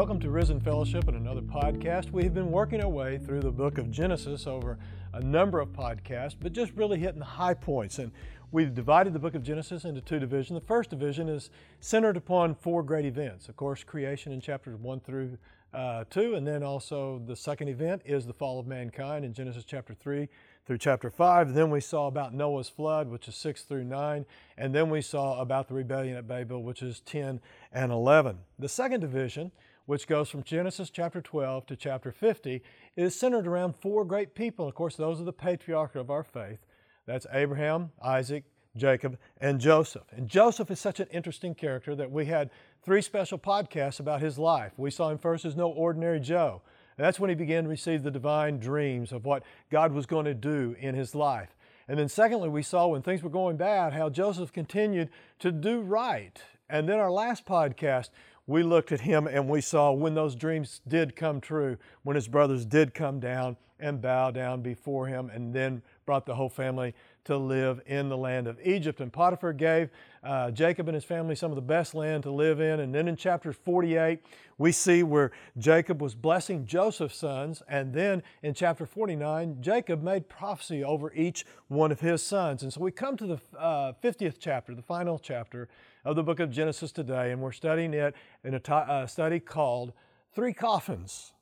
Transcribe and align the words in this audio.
Welcome 0.00 0.20
to 0.20 0.30
RiZEN 0.30 0.62
Fellowship 0.62 1.08
and 1.08 1.16
another 1.18 1.42
podcast. 1.42 2.10
We 2.10 2.24
have 2.24 2.32
been 2.32 2.50
working 2.50 2.80
our 2.80 2.88
way 2.88 3.18
through 3.18 3.40
the 3.40 3.50
book 3.50 3.76
of 3.76 3.90
Genesis 3.90 4.46
over 4.46 4.78
a 5.12 5.20
number 5.20 5.60
of 5.60 5.74
podcasts, 5.74 6.34
but 6.40 6.54
just 6.54 6.72
really 6.72 6.98
hitting 6.98 7.18
the 7.18 7.26
high 7.26 7.52
points. 7.52 7.98
And 7.98 8.10
we've 8.50 8.72
divided 8.72 9.12
the 9.12 9.18
book 9.18 9.34
of 9.34 9.42
Genesis 9.42 9.84
into 9.84 10.00
two 10.00 10.18
divisions. 10.18 10.58
The 10.58 10.66
first 10.66 10.88
division 10.88 11.28
is 11.28 11.50
centered 11.80 12.16
upon 12.16 12.54
four 12.54 12.82
great 12.82 13.04
events. 13.04 13.50
Of 13.50 13.56
course, 13.56 13.84
creation 13.84 14.32
in 14.32 14.40
chapters 14.40 14.78
1 14.78 15.00
through 15.00 15.36
uh, 15.74 16.04
2, 16.08 16.34
and 16.34 16.46
then 16.46 16.62
also 16.62 17.20
the 17.26 17.36
second 17.36 17.68
event 17.68 18.00
is 18.06 18.24
the 18.24 18.32
fall 18.32 18.58
of 18.58 18.66
mankind 18.66 19.26
in 19.26 19.34
Genesis 19.34 19.64
chapter 19.66 19.92
3 19.92 20.30
through 20.64 20.78
chapter 20.78 21.10
5. 21.10 21.52
Then 21.52 21.68
we 21.68 21.82
saw 21.82 22.06
about 22.06 22.32
Noah's 22.32 22.70
flood, 22.70 23.08
which 23.08 23.28
is 23.28 23.36
6 23.36 23.64
through 23.64 23.84
9. 23.84 24.24
And 24.56 24.74
then 24.74 24.88
we 24.88 25.02
saw 25.02 25.42
about 25.42 25.68
the 25.68 25.74
rebellion 25.74 26.16
at 26.16 26.26
Babel, 26.26 26.62
which 26.62 26.82
is 26.82 27.00
10 27.00 27.42
and 27.70 27.92
11. 27.92 28.38
The 28.58 28.66
second 28.66 29.00
division 29.00 29.52
which 29.90 30.06
goes 30.06 30.30
from 30.30 30.44
Genesis 30.44 30.88
chapter 30.88 31.20
12 31.20 31.66
to 31.66 31.74
chapter 31.74 32.12
50, 32.12 32.62
is 32.94 33.12
centered 33.12 33.44
around 33.44 33.74
four 33.74 34.04
great 34.04 34.36
people. 34.36 34.68
Of 34.68 34.76
course, 34.76 34.94
those 34.94 35.20
are 35.20 35.24
the 35.24 35.32
patriarchs 35.32 35.96
of 35.96 36.10
our 36.12 36.22
faith. 36.22 36.60
That's 37.06 37.26
Abraham, 37.32 37.90
Isaac, 38.00 38.44
Jacob, 38.76 39.18
and 39.40 39.58
Joseph. 39.58 40.04
And 40.12 40.28
Joseph 40.28 40.70
is 40.70 40.78
such 40.78 41.00
an 41.00 41.08
interesting 41.10 41.56
character 41.56 41.96
that 41.96 42.08
we 42.08 42.26
had 42.26 42.50
three 42.84 43.02
special 43.02 43.36
podcasts 43.36 43.98
about 43.98 44.20
his 44.20 44.38
life. 44.38 44.70
We 44.76 44.92
saw 44.92 45.10
him 45.10 45.18
first 45.18 45.44
as 45.44 45.56
no 45.56 45.68
ordinary 45.68 46.20
Joe. 46.20 46.62
And 46.96 47.04
that's 47.04 47.18
when 47.18 47.28
he 47.28 47.34
began 47.34 47.64
to 47.64 47.68
receive 47.68 48.04
the 48.04 48.12
divine 48.12 48.60
dreams 48.60 49.10
of 49.10 49.24
what 49.24 49.42
God 49.72 49.92
was 49.92 50.06
going 50.06 50.26
to 50.26 50.34
do 50.34 50.76
in 50.78 50.94
his 50.94 51.16
life. 51.16 51.56
And 51.88 51.98
then, 51.98 52.08
secondly, 52.08 52.48
we 52.48 52.62
saw 52.62 52.86
when 52.86 53.02
things 53.02 53.24
were 53.24 53.28
going 53.28 53.56
bad 53.56 53.92
how 53.92 54.08
Joseph 54.08 54.52
continued 54.52 55.10
to 55.40 55.50
do 55.50 55.80
right. 55.80 56.40
And 56.68 56.88
then, 56.88 57.00
our 57.00 57.10
last 57.10 57.44
podcast, 57.44 58.10
we 58.50 58.64
looked 58.64 58.90
at 58.90 59.00
him 59.00 59.28
and 59.28 59.48
we 59.48 59.60
saw 59.60 59.92
when 59.92 60.14
those 60.14 60.34
dreams 60.34 60.80
did 60.88 61.14
come 61.14 61.40
true, 61.40 61.78
when 62.02 62.16
his 62.16 62.26
brothers 62.26 62.66
did 62.66 62.92
come 62.92 63.20
down 63.20 63.56
and 63.78 64.02
bow 64.02 64.32
down 64.32 64.60
before 64.60 65.06
him, 65.06 65.30
and 65.30 65.54
then 65.54 65.80
brought 66.04 66.26
the 66.26 66.34
whole 66.34 66.48
family 66.48 66.92
to 67.24 67.36
live 67.36 67.80
in 67.86 68.08
the 68.08 68.16
land 68.16 68.46
of 68.46 68.58
Egypt. 68.64 69.00
And 69.00 69.12
Potiphar 69.12 69.52
gave 69.52 69.90
uh, 70.22 70.50
Jacob 70.50 70.88
and 70.88 70.94
his 70.94 71.04
family 71.04 71.34
some 71.34 71.50
of 71.50 71.56
the 71.56 71.62
best 71.62 71.94
land 71.94 72.22
to 72.24 72.30
live 72.30 72.60
in. 72.60 72.80
And 72.80 72.94
then 72.94 73.08
in 73.08 73.16
chapter 73.16 73.52
48, 73.52 74.20
we 74.58 74.72
see 74.72 75.02
where 75.02 75.30
Jacob 75.58 76.02
was 76.02 76.14
blessing 76.14 76.66
Joseph's 76.66 77.16
sons. 77.16 77.62
And 77.68 77.92
then 77.94 78.22
in 78.42 78.54
chapter 78.54 78.86
49, 78.86 79.58
Jacob 79.60 80.02
made 80.02 80.28
prophecy 80.28 80.82
over 80.84 81.12
each 81.14 81.44
one 81.68 81.92
of 81.92 82.00
his 82.00 82.22
sons. 82.22 82.62
And 82.62 82.72
so 82.72 82.80
we 82.80 82.90
come 82.90 83.16
to 83.16 83.26
the 83.26 83.40
uh, 83.58 83.92
50th 84.02 84.36
chapter, 84.38 84.74
the 84.74 84.82
final 84.82 85.18
chapter 85.18 85.68
of 86.04 86.16
the 86.16 86.22
book 86.22 86.40
of 86.40 86.50
Genesis 86.50 86.92
today, 86.92 87.30
and 87.30 87.40
we're 87.40 87.52
studying 87.52 87.92
it 87.92 88.14
in 88.44 88.54
a 88.54 88.60
t- 88.60 88.72
uh, 88.72 89.06
study 89.06 89.38
called 89.38 89.92
Three 90.34 90.54
Coffins. 90.54 91.32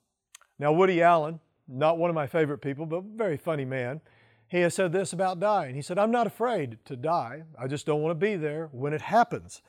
Now, 0.57 0.73
Woody 0.73 1.01
Allen, 1.01 1.39
not 1.67 1.97
one 1.97 2.09
of 2.09 2.15
my 2.15 2.27
favorite 2.27 2.57
people, 2.57 2.85
but 2.85 3.03
very 3.15 3.37
funny 3.37 3.63
man, 3.63 4.01
he 4.49 4.61
has 4.61 4.73
said 4.73 4.91
this 4.91 5.13
about 5.13 5.39
dying. 5.39 5.75
He 5.75 5.81
said, 5.81 5.99
I'm 5.99 6.11
not 6.11 6.27
afraid 6.27 6.79
to 6.85 6.95
die. 6.95 7.43
I 7.57 7.67
just 7.67 7.85
don't 7.85 8.01
want 8.01 8.19
to 8.19 8.25
be 8.25 8.35
there 8.35 8.69
when 8.71 8.93
it 8.93 9.01
happens. 9.01 9.61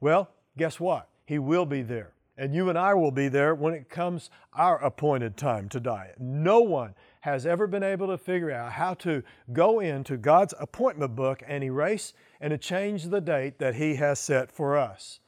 Well, 0.00 0.30
guess 0.56 0.78
what? 0.78 1.08
He 1.26 1.38
will 1.38 1.66
be 1.66 1.82
there. 1.82 2.12
And 2.36 2.54
you 2.54 2.68
and 2.68 2.78
I 2.78 2.94
will 2.94 3.10
be 3.10 3.28
there 3.28 3.52
when 3.52 3.74
it 3.74 3.90
comes 3.90 4.30
our 4.52 4.78
appointed 4.78 5.36
time 5.36 5.68
to 5.70 5.80
die. 5.80 6.12
No 6.20 6.60
one 6.60 6.94
has 7.22 7.44
ever 7.44 7.66
been 7.66 7.82
able 7.82 8.06
to 8.06 8.16
figure 8.16 8.52
out 8.52 8.72
how 8.72 8.94
to 8.94 9.24
go 9.52 9.80
into 9.80 10.16
God's 10.16 10.54
appointment 10.60 11.16
book 11.16 11.42
and 11.44 11.64
erase 11.64 12.12
and 12.40 12.52
to 12.52 12.58
change 12.58 13.06
the 13.06 13.20
date 13.20 13.58
that 13.58 13.74
He 13.74 13.96
has 13.96 14.20
set 14.20 14.52
for 14.52 14.78
us. 14.78 15.18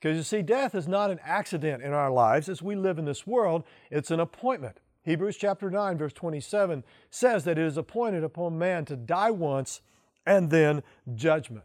Because 0.00 0.16
you 0.16 0.22
see, 0.22 0.42
death 0.42 0.76
is 0.76 0.86
not 0.86 1.10
an 1.10 1.18
accident 1.24 1.82
in 1.82 1.92
our 1.92 2.12
lives 2.12 2.48
as 2.48 2.62
we 2.62 2.76
live 2.76 2.98
in 2.98 3.06
this 3.06 3.26
world, 3.26 3.64
it's 3.90 4.12
an 4.12 4.20
appointment. 4.20 4.78
Hebrews 5.04 5.36
chapter 5.36 5.70
9, 5.70 5.98
verse 5.98 6.12
27 6.12 6.84
says 7.10 7.44
that 7.44 7.58
it 7.58 7.64
is 7.64 7.76
appointed 7.76 8.22
upon 8.22 8.58
man 8.58 8.84
to 8.86 8.96
die 8.96 9.30
once 9.30 9.80
and 10.24 10.50
then 10.50 10.82
judgment. 11.14 11.64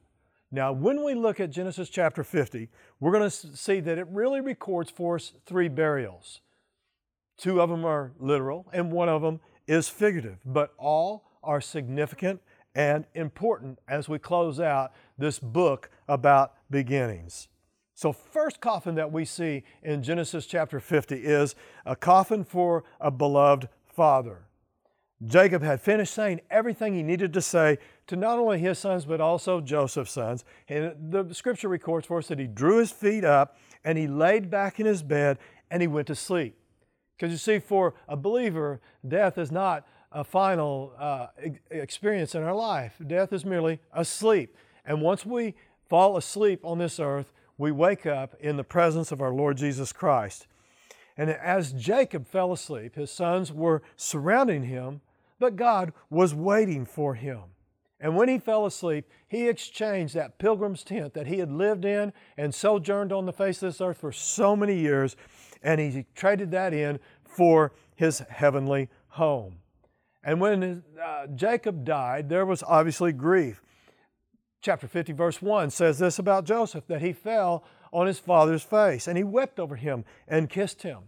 Now, 0.52 0.72
when 0.72 1.04
we 1.04 1.14
look 1.14 1.40
at 1.40 1.52
Genesis 1.52 1.90
chapter 1.90 2.24
50, 2.24 2.70
we're 3.00 3.12
going 3.12 3.30
to 3.30 3.56
see 3.56 3.80
that 3.82 3.98
it 3.98 4.08
really 4.10 4.42
records 4.42 4.90
for 4.90 5.16
us 5.16 5.34
three 5.46 5.68
burials. 5.68 6.42
Two 7.38 7.62
of 7.62 7.70
them 7.70 7.86
are 7.86 8.14
literal, 8.18 8.68
and 8.74 8.92
one 8.92 9.10
of 9.10 9.22
them 9.22 9.40
is 9.68 9.90
figurative, 9.90 10.40
but 10.46 10.74
all 10.78 11.26
are 11.44 11.62
significant 11.62 12.42
and 12.74 13.06
important 13.14 13.80
as 13.88 14.08
we 14.08 14.18
close 14.18 14.60
out 14.60 14.94
this 15.18 15.38
book 15.38 15.90
about 16.08 16.54
beginnings. 16.72 17.50
So, 17.98 18.14
first 18.14 18.62
coffin 18.62 18.94
that 18.94 19.12
we 19.12 19.26
see 19.26 19.64
in 19.82 20.04
Genesis 20.04 20.46
chapter 20.46 20.80
50 20.80 21.16
is 21.16 21.56
a 21.84 21.96
coffin 21.96 22.44
for 22.44 22.84
a 23.02 23.10
beloved 23.10 23.70
father. 23.88 24.46
Jacob 25.26 25.64
had 25.64 25.82
finished 25.82 26.14
saying 26.14 26.42
everything 26.52 26.94
he 26.94 27.02
needed 27.02 27.34
to 27.34 27.42
say 27.42 27.80
to 28.06 28.16
not 28.16 28.38
only 28.38 28.60
his 28.60 28.78
sons, 28.78 29.06
but 29.06 29.20
also 29.20 29.62
Joseph's 29.62 30.12
sons. 30.12 30.46
And 30.70 31.12
the 31.12 31.34
scripture 31.34 31.70
records 31.70 32.06
for 32.06 32.20
us 32.20 32.28
that 32.28 32.38
he 32.38 32.46
drew 32.46 32.78
his 32.78 32.92
feet 32.92 33.26
up 33.26 33.58
and 33.84 33.98
he 33.98 34.06
laid 34.06 34.52
back 34.52 34.80
in 34.80 34.86
his 34.86 35.02
bed 35.02 35.40
and 35.72 35.82
he 35.82 35.88
went 35.88 36.06
to 36.06 36.16
sleep. 36.16 36.56
Because 37.18 37.32
you 37.32 37.40
see, 37.40 37.58
for 37.58 37.96
a 38.08 38.16
believer, 38.16 38.80
death 39.08 39.40
is 39.40 39.52
not 39.52 39.88
a 40.12 40.24
final 40.24 40.94
uh, 41.00 41.30
experience 41.72 42.36
in 42.36 42.44
our 42.44 42.54
life. 42.54 43.02
Death 43.08 43.34
is 43.34 43.44
merely 43.44 43.80
a 43.92 44.06
sleep. 44.06 44.56
And 44.86 45.02
once 45.02 45.26
we 45.26 45.56
fall 45.90 46.16
asleep 46.16 46.60
on 46.64 46.78
this 46.78 47.00
earth, 47.00 47.34
we 47.58 47.72
wake 47.72 48.06
up 48.06 48.36
in 48.40 48.58
the 48.58 48.64
presence 48.64 49.12
of 49.12 49.22
our 49.22 49.34
Lord 49.34 49.58
Jesus 49.58 49.92
Christ. 49.92 50.48
And 51.18 51.30
as 51.30 51.74
Jacob 51.74 52.28
fell 52.28 52.52
asleep, 52.54 52.96
his 52.96 53.12
sons 53.12 53.52
were 53.52 53.82
surrounding 53.96 54.64
him, 54.64 55.02
but 55.40 55.56
God 55.56 55.94
was 56.10 56.34
waiting 56.34 56.86
for 56.86 57.16
him. 57.16 57.42
And 58.00 58.16
when 58.16 58.30
he 58.30 58.38
fell 58.38 58.68
asleep, 58.68 59.10
he 59.28 59.48
exchanged 59.48 60.14
that 60.14 60.38
pilgrim's 60.38 60.84
tent 60.84 61.16
that 61.16 61.26
he 61.26 61.40
had 61.40 61.52
lived 61.52 61.84
in 61.84 62.14
and 62.38 62.54
sojourned 62.54 63.12
on 63.12 63.26
the 63.26 63.34
face 63.34 63.64
of 63.64 63.70
this 63.72 63.82
earth 63.82 63.98
for 63.98 64.12
so 64.12 64.56
many 64.56 64.78
years, 64.78 65.16
and 65.64 65.82
he 65.82 66.06
traded 66.14 66.52
that 66.52 66.74
in 66.74 67.00
for 67.26 67.72
his 67.96 68.20
heavenly 68.30 68.90
home. 69.10 69.56
And 70.24 70.40
when 70.40 70.84
uh, 71.04 71.28
Jacob 71.34 71.84
died, 71.84 72.30
there 72.30 72.46
was 72.46 72.62
obviously 72.62 73.12
grief. 73.14 73.64
Chapter 74.68 74.90
50, 74.90 75.14
verse 75.14 75.42
1 75.42 75.70
says 75.70 75.98
this 75.98 76.20
about 76.20 76.44
Joseph 76.44 76.88
that 76.88 77.02
he 77.02 77.14
fell 77.14 77.64
on 77.94 78.06
his 78.06 78.20
father's 78.20 78.64
face 78.64 79.08
and 79.08 79.18
he 79.18 79.24
wept 79.24 79.62
over 79.62 79.78
him 79.78 80.04
and 80.28 80.50
kissed 80.50 80.82
him. 80.82 81.04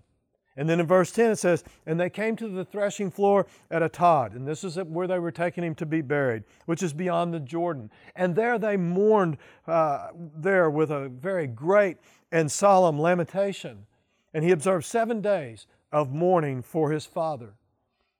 And 0.55 0.69
then 0.69 0.79
in 0.79 0.87
verse 0.87 1.11
10 1.11 1.31
it 1.31 1.39
says, 1.39 1.65
And 1.85 1.99
they 1.99 2.09
came 2.09 2.37
to 2.37 2.47
the 2.47 2.63
threshing 2.63 3.11
floor 3.11 3.47
at 3.69 3.81
Atad, 3.81 4.33
and 4.33 4.47
this 4.47 4.63
is 4.63 4.77
where 4.77 5.07
they 5.07 5.19
were 5.19 5.33
taking 5.33 5.65
him 5.65 5.75
to 5.75 5.85
be 5.85 5.99
buried, 5.99 6.45
which 6.67 6.81
is 6.81 6.93
beyond 6.93 7.33
the 7.33 7.39
Jordan. 7.41 7.91
And 8.15 8.33
there 8.33 8.57
they 8.57 8.77
mourned 8.77 9.35
uh, 9.67 10.11
there 10.37 10.69
with 10.69 10.89
a 10.89 11.09
very 11.09 11.45
great 11.45 11.97
and 12.31 12.49
solemn 12.49 12.97
lamentation. 12.97 13.87
And 14.33 14.45
he 14.45 14.51
observed 14.51 14.85
seven 14.85 15.19
days 15.19 15.67
of 15.91 16.13
mourning 16.13 16.61
for 16.61 16.91
his 16.91 17.05
father. 17.05 17.55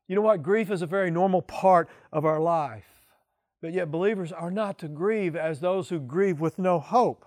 You 0.09 0.17
know 0.17 0.21
what? 0.21 0.43
Grief 0.43 0.69
is 0.69 0.81
a 0.81 0.85
very 0.85 1.09
normal 1.09 1.41
part 1.41 1.87
of 2.11 2.25
our 2.25 2.41
life. 2.41 2.98
But 3.61 3.73
yet, 3.73 3.91
believers 3.91 4.31
are 4.31 4.51
not 4.51 4.77
to 4.79 4.87
grieve 4.87 5.35
as 5.35 5.59
those 5.59 5.89
who 5.89 5.99
grieve 5.99 6.39
with 6.39 6.57
no 6.57 6.79
hope. 6.79 7.25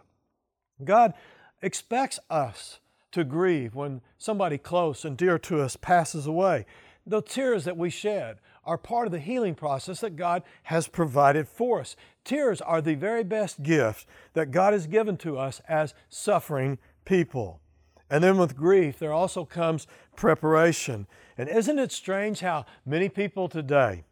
God 0.82 1.12
expects 1.60 2.18
us 2.30 2.80
to 3.12 3.24
grieve 3.24 3.74
when 3.74 4.00
somebody 4.18 4.58
close 4.58 5.04
and 5.04 5.16
dear 5.16 5.38
to 5.38 5.60
us 5.60 5.76
passes 5.76 6.26
away. 6.26 6.66
The 7.06 7.20
tears 7.20 7.64
that 7.64 7.76
we 7.76 7.90
shed 7.90 8.38
are 8.64 8.78
part 8.78 9.06
of 9.06 9.12
the 9.12 9.18
healing 9.18 9.54
process 9.54 10.00
that 10.00 10.16
God 10.16 10.42
has 10.64 10.88
provided 10.88 11.48
for 11.48 11.80
us. 11.80 11.96
Tears 12.24 12.60
are 12.60 12.80
the 12.80 12.94
very 12.94 13.24
best 13.24 13.62
gift 13.62 14.06
that 14.34 14.50
God 14.50 14.72
has 14.72 14.86
given 14.86 15.16
to 15.18 15.36
us 15.36 15.60
as 15.68 15.94
suffering 16.08 16.78
people. 17.04 17.60
And 18.08 18.22
then 18.22 18.38
with 18.38 18.56
grief, 18.56 18.98
there 18.98 19.12
also 19.12 19.44
comes 19.44 19.86
preparation. 20.16 21.06
And 21.36 21.48
isn't 21.48 21.78
it 21.78 21.90
strange 21.90 22.40
how 22.40 22.66
many 22.86 23.08
people 23.08 23.48
today, 23.48 24.04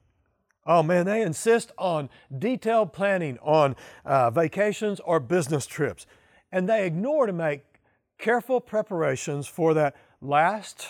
oh 0.70 0.84
man, 0.84 1.05
they 1.05 1.20
insist 1.20 1.72
on 1.76 2.08
detailed 2.38 2.93
planning 2.93 3.37
on 3.43 3.75
uh, 4.05 4.31
vacations 4.31 5.00
or 5.00 5.19
business 5.19 5.67
trips, 5.67 6.06
and 6.52 6.69
they 6.69 6.87
ignore 6.87 7.26
to 7.26 7.32
make 7.32 7.64
careful 8.19 8.61
preparations 8.61 9.49
for 9.49 9.75
that 9.75 9.96
last 10.20 10.87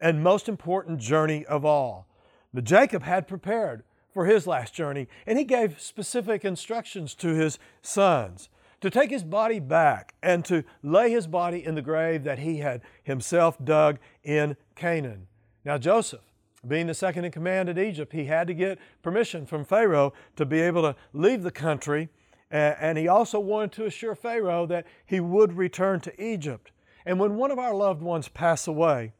and 0.00 0.24
most 0.24 0.48
important 0.48 0.98
journey 0.98 1.44
of 1.44 1.66
all. 1.66 2.06
But 2.54 2.64
Jacob 2.64 3.02
had 3.02 3.28
prepared 3.28 3.82
for 4.10 4.24
his 4.24 4.46
last 4.46 4.72
journey, 4.72 5.06
and 5.26 5.38
he 5.38 5.44
gave 5.44 5.80
specific 5.80 6.42
instructions 6.42 7.14
to 7.16 7.34
his 7.34 7.58
sons 7.82 8.48
to 8.80 8.88
take 8.88 9.10
his 9.10 9.22
body 9.22 9.60
back 9.60 10.14
and 10.22 10.46
to 10.46 10.64
lay 10.82 11.10
his 11.10 11.26
body 11.26 11.62
in 11.62 11.74
the 11.74 11.82
grave 11.82 12.24
that 12.24 12.38
he 12.38 12.58
had 12.58 12.80
himself 13.02 13.62
dug 13.62 13.98
in 14.24 14.56
Canaan. 14.74 15.26
Now, 15.62 15.76
Joseph, 15.76 16.29
being 16.66 16.86
the 16.86 16.94
second 16.94 17.24
in 17.24 17.32
command 17.32 17.68
at 17.68 17.78
Egypt, 17.78 18.12
he 18.12 18.26
had 18.26 18.46
to 18.46 18.54
get 18.54 18.78
permission 19.02 19.46
from 19.46 19.64
Pharaoh 19.64 20.12
to 20.36 20.44
be 20.44 20.60
able 20.60 20.82
to 20.82 20.96
leave 21.12 21.42
the 21.42 21.50
country. 21.50 22.08
And 22.50 22.98
he 22.98 23.08
also 23.08 23.38
wanted 23.38 23.72
to 23.72 23.86
assure 23.86 24.14
Pharaoh 24.14 24.66
that 24.66 24.86
he 25.06 25.20
would 25.20 25.56
return 25.56 26.00
to 26.00 26.22
Egypt. 26.22 26.72
And 27.06 27.18
when 27.18 27.36
one 27.36 27.50
of 27.50 27.58
our 27.58 27.74
loved 27.74 28.02
ones 28.02 28.28
pass 28.28 28.66
away, 28.66 29.12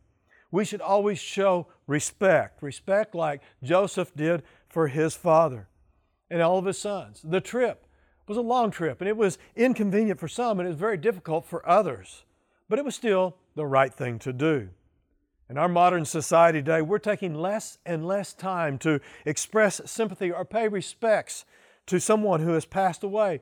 we 0.50 0.64
should 0.64 0.80
always 0.80 1.18
show 1.18 1.68
respect. 1.86 2.62
Respect 2.62 3.14
like 3.14 3.40
Joseph 3.62 4.14
did 4.14 4.42
for 4.68 4.88
his 4.88 5.14
father 5.14 5.68
and 6.28 6.42
all 6.42 6.58
of 6.58 6.64
his 6.64 6.78
sons. 6.78 7.20
The 7.24 7.40
trip 7.40 7.86
was 8.26 8.36
a 8.36 8.42
long 8.42 8.70
trip 8.70 9.00
and 9.00 9.08
it 9.08 9.16
was 9.16 9.38
inconvenient 9.56 10.20
for 10.20 10.28
some 10.28 10.60
and 10.60 10.66
it 10.66 10.70
was 10.70 10.78
very 10.78 10.96
difficult 10.96 11.44
for 11.44 11.68
others, 11.68 12.24
but 12.68 12.78
it 12.78 12.84
was 12.84 12.94
still 12.94 13.36
the 13.54 13.66
right 13.66 13.92
thing 13.92 14.18
to 14.20 14.32
do. 14.32 14.70
In 15.50 15.58
our 15.58 15.68
modern 15.68 16.04
society 16.04 16.60
today, 16.60 16.80
we're 16.80 17.00
taking 17.00 17.34
less 17.34 17.78
and 17.84 18.06
less 18.06 18.32
time 18.32 18.78
to 18.78 19.00
express 19.24 19.80
sympathy 19.84 20.30
or 20.30 20.44
pay 20.44 20.68
respects 20.68 21.44
to 21.86 21.98
someone 21.98 22.40
who 22.40 22.52
has 22.52 22.64
passed 22.64 23.02
away. 23.02 23.40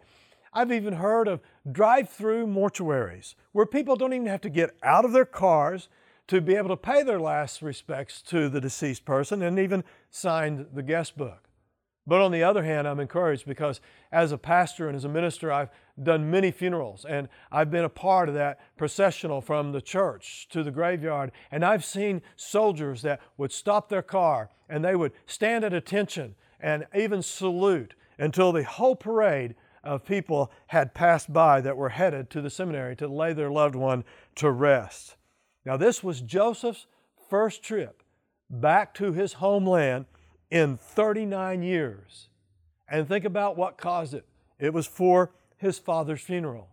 I've 0.55 0.73
even 0.73 0.95
heard 0.95 1.29
of 1.29 1.43
drive 1.71 2.09
through 2.09 2.47
mortuaries 2.47 3.35
where 3.53 3.67
people 3.67 3.95
don't 3.95 4.15
even 4.15 4.27
have 4.27 4.41
to 4.41 4.49
get 4.49 4.75
out 4.83 5.05
of 5.05 5.13
their 5.13 5.27
cars 5.27 5.91
to 6.29 6.41
be 6.41 6.55
able 6.55 6.71
to 6.71 6.79
pay 6.79 7.03
their 7.03 7.21
last 7.21 7.61
respects 7.61 8.23
to 8.23 8.49
the 8.49 8.61
deceased 8.61 9.05
person 9.05 9.43
and 9.43 9.59
even 9.59 9.85
signed 10.11 10.69
the 10.73 10.83
guest 10.83 11.15
book. 11.19 11.48
But 12.09 12.23
on 12.23 12.33
the 12.33 12.43
other 12.43 12.65
hand, 12.65 12.89
I'm 12.89 13.01
encouraged 13.01 13.45
because 13.47 13.83
as 14.11 14.33
a 14.33 14.39
pastor 14.39 14.89
and 14.89 14.97
as 14.97 15.05
a 15.05 15.11
minister, 15.11 15.53
I've 15.53 15.69
done 16.03 16.31
many 16.31 16.51
funerals 16.51 17.05
and 17.05 17.29
I've 17.53 17.71
been 17.71 17.85
a 17.85 17.91
part 17.91 18.31
of 18.31 18.35
that 18.35 18.61
processional 18.79 19.43
from 19.43 19.73
the 19.73 19.83
church 19.83 20.49
to 20.49 20.63
the 20.63 20.71
graveyard. 20.71 21.33
And 21.51 21.63
I've 21.63 21.85
seen 21.85 22.23
soldiers 22.35 23.03
that 23.03 23.21
would 23.37 23.53
stop 23.53 23.91
their 23.91 24.01
car 24.01 24.49
and 24.71 24.83
they 24.83 24.97
would 24.97 25.13
stand 25.27 25.65
at 25.65 25.75
attention 25.75 26.35
and 26.59 26.87
even 26.97 27.21
salute 27.21 27.95
until 28.19 28.53
the 28.53 28.65
whole 28.65 28.97
parade 28.97 29.55
of 29.85 30.07
people 30.07 30.51
had 30.69 30.95
passed 30.95 31.31
by 31.31 31.61
that 31.61 31.77
were 31.77 31.91
headed 31.91 32.31
to 32.31 32.41
the 32.41 32.49
seminary 32.49 32.97
to 32.97 33.07
lay 33.07 33.35
their 33.35 33.51
loved 33.51 33.75
one 33.75 34.03
to 34.37 34.51
rest. 34.51 35.17
Now, 35.67 35.77
this 35.77 36.03
was 36.03 36.23
Joseph's 36.23 36.87
first 37.29 37.63
trip 37.63 38.03
back 38.49 38.95
to 38.95 39.13
his 39.13 39.35
homeland 39.35 40.07
in 40.51 40.77
39 40.77 41.63
years. 41.63 42.29
And 42.89 43.07
think 43.07 43.25
about 43.25 43.57
what 43.57 43.77
caused 43.77 44.15
it. 44.15 44.25
It 44.59 44.73
was 44.73 44.87
for 44.87 45.31
his 45.57 45.79
father's 45.79 46.21
funeral. 46.21 46.69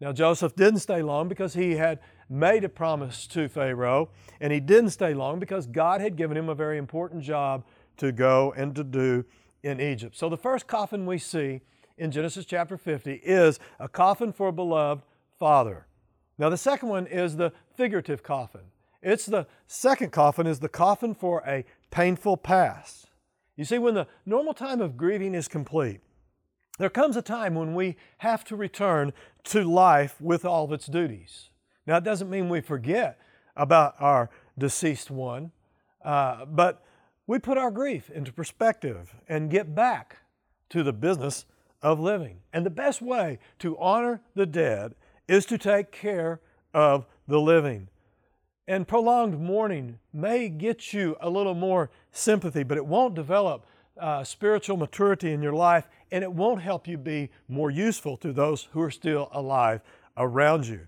Now, 0.00 0.12
Joseph 0.12 0.56
didn't 0.56 0.80
stay 0.80 1.00
long 1.00 1.28
because 1.28 1.54
he 1.54 1.76
had 1.76 2.00
made 2.28 2.64
a 2.64 2.68
promise 2.68 3.26
to 3.28 3.48
Pharaoh, 3.48 4.08
and 4.40 4.52
he 4.52 4.58
didn't 4.58 4.90
stay 4.90 5.14
long 5.14 5.38
because 5.38 5.66
God 5.66 6.00
had 6.00 6.16
given 6.16 6.36
him 6.36 6.48
a 6.48 6.54
very 6.54 6.78
important 6.78 7.22
job 7.22 7.64
to 7.98 8.10
go 8.10 8.52
and 8.56 8.74
to 8.74 8.82
do 8.82 9.24
in 9.62 9.80
Egypt. 9.80 10.16
So, 10.16 10.28
the 10.28 10.36
first 10.36 10.66
coffin 10.66 11.06
we 11.06 11.18
see 11.18 11.60
in 11.96 12.10
Genesis 12.10 12.44
chapter 12.44 12.76
50 12.76 13.20
is 13.22 13.60
a 13.78 13.88
coffin 13.88 14.32
for 14.32 14.48
a 14.48 14.52
beloved 14.52 15.02
father. 15.38 15.86
Now, 16.36 16.48
the 16.48 16.56
second 16.56 16.88
one 16.88 17.06
is 17.06 17.36
the 17.36 17.52
figurative 17.76 18.24
coffin. 18.24 18.62
It's 19.02 19.26
the 19.26 19.46
second 19.68 20.10
coffin 20.10 20.46
is 20.46 20.58
the 20.58 20.68
coffin 20.68 21.14
for 21.14 21.44
a 21.46 21.64
painful 21.90 22.38
past. 22.38 23.08
You 23.56 23.64
see, 23.64 23.78
when 23.78 23.94
the 23.94 24.06
normal 24.24 24.54
time 24.54 24.80
of 24.80 24.96
grieving 24.96 25.34
is 25.34 25.48
complete, 25.48 26.00
there 26.78 26.90
comes 26.90 27.16
a 27.16 27.22
time 27.22 27.54
when 27.54 27.74
we 27.74 27.96
have 28.18 28.44
to 28.44 28.56
return 28.56 29.12
to 29.44 29.62
life 29.62 30.20
with 30.20 30.44
all 30.44 30.64
of 30.64 30.72
its 30.72 30.86
duties. 30.86 31.50
Now, 31.86 31.98
it 31.98 32.04
doesn't 32.04 32.30
mean 32.30 32.48
we 32.48 32.60
forget 32.60 33.18
about 33.56 33.94
our 34.00 34.30
deceased 34.56 35.10
one, 35.10 35.52
uh, 36.04 36.46
but 36.46 36.82
we 37.26 37.38
put 37.38 37.58
our 37.58 37.70
grief 37.70 38.10
into 38.10 38.32
perspective 38.32 39.14
and 39.28 39.50
get 39.50 39.74
back 39.74 40.18
to 40.70 40.82
the 40.82 40.92
business 40.92 41.44
of 41.82 42.00
living. 42.00 42.38
And 42.52 42.64
the 42.64 42.70
best 42.70 43.02
way 43.02 43.38
to 43.58 43.78
honor 43.78 44.20
the 44.34 44.46
dead 44.46 44.94
is 45.28 45.44
to 45.46 45.58
take 45.58 45.92
care 45.92 46.40
of 46.72 47.06
the 47.28 47.40
living. 47.40 47.88
And 48.66 48.88
prolonged 48.88 49.40
mourning 49.40 49.98
may 50.12 50.48
get 50.48 50.92
you 50.92 51.16
a 51.20 51.28
little 51.28 51.54
more 51.54 51.90
sympathy, 52.12 52.62
but 52.62 52.76
it 52.76 52.86
won't 52.86 53.14
develop 53.14 53.66
uh, 53.98 54.24
spiritual 54.24 54.76
maturity 54.76 55.32
in 55.32 55.42
your 55.42 55.52
life 55.52 55.88
and 56.10 56.22
it 56.22 56.32
won't 56.32 56.62
help 56.62 56.86
you 56.86 56.96
be 56.96 57.30
more 57.48 57.70
useful 57.70 58.16
to 58.18 58.32
those 58.32 58.68
who 58.72 58.80
are 58.80 58.90
still 58.90 59.28
alive 59.32 59.80
around 60.16 60.66
you. 60.66 60.86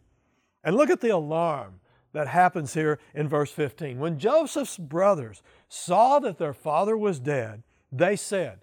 And 0.63 0.77
look 0.77 0.91
at 0.91 1.01
the 1.01 1.11
alarm 1.11 1.81
that 2.13 2.29
happens 2.29 2.75
here 2.75 2.99
in 3.15 3.29
verse 3.29 3.51
15. 3.51 3.99
When 3.99 4.19
Joseph's 4.19 4.79
brothers 4.79 5.43
saw 5.69 6.19
that 6.21 6.39
their 6.39 6.55
father 6.55 6.97
was 6.97 7.19
dead, 7.19 7.63
they 7.91 8.17
said, 8.17 8.61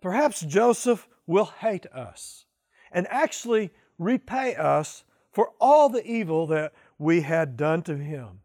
Perhaps 0.00 0.42
Joseph 0.42 1.08
will 1.26 1.46
hate 1.46 1.86
us 1.86 2.44
and 2.92 3.06
actually 3.08 3.70
repay 3.98 4.54
us 4.54 5.04
for 5.32 5.50
all 5.60 5.88
the 5.88 6.06
evil 6.06 6.46
that 6.46 6.72
we 6.98 7.22
had 7.22 7.56
done 7.56 7.82
to 7.82 7.96
him. 7.96 8.40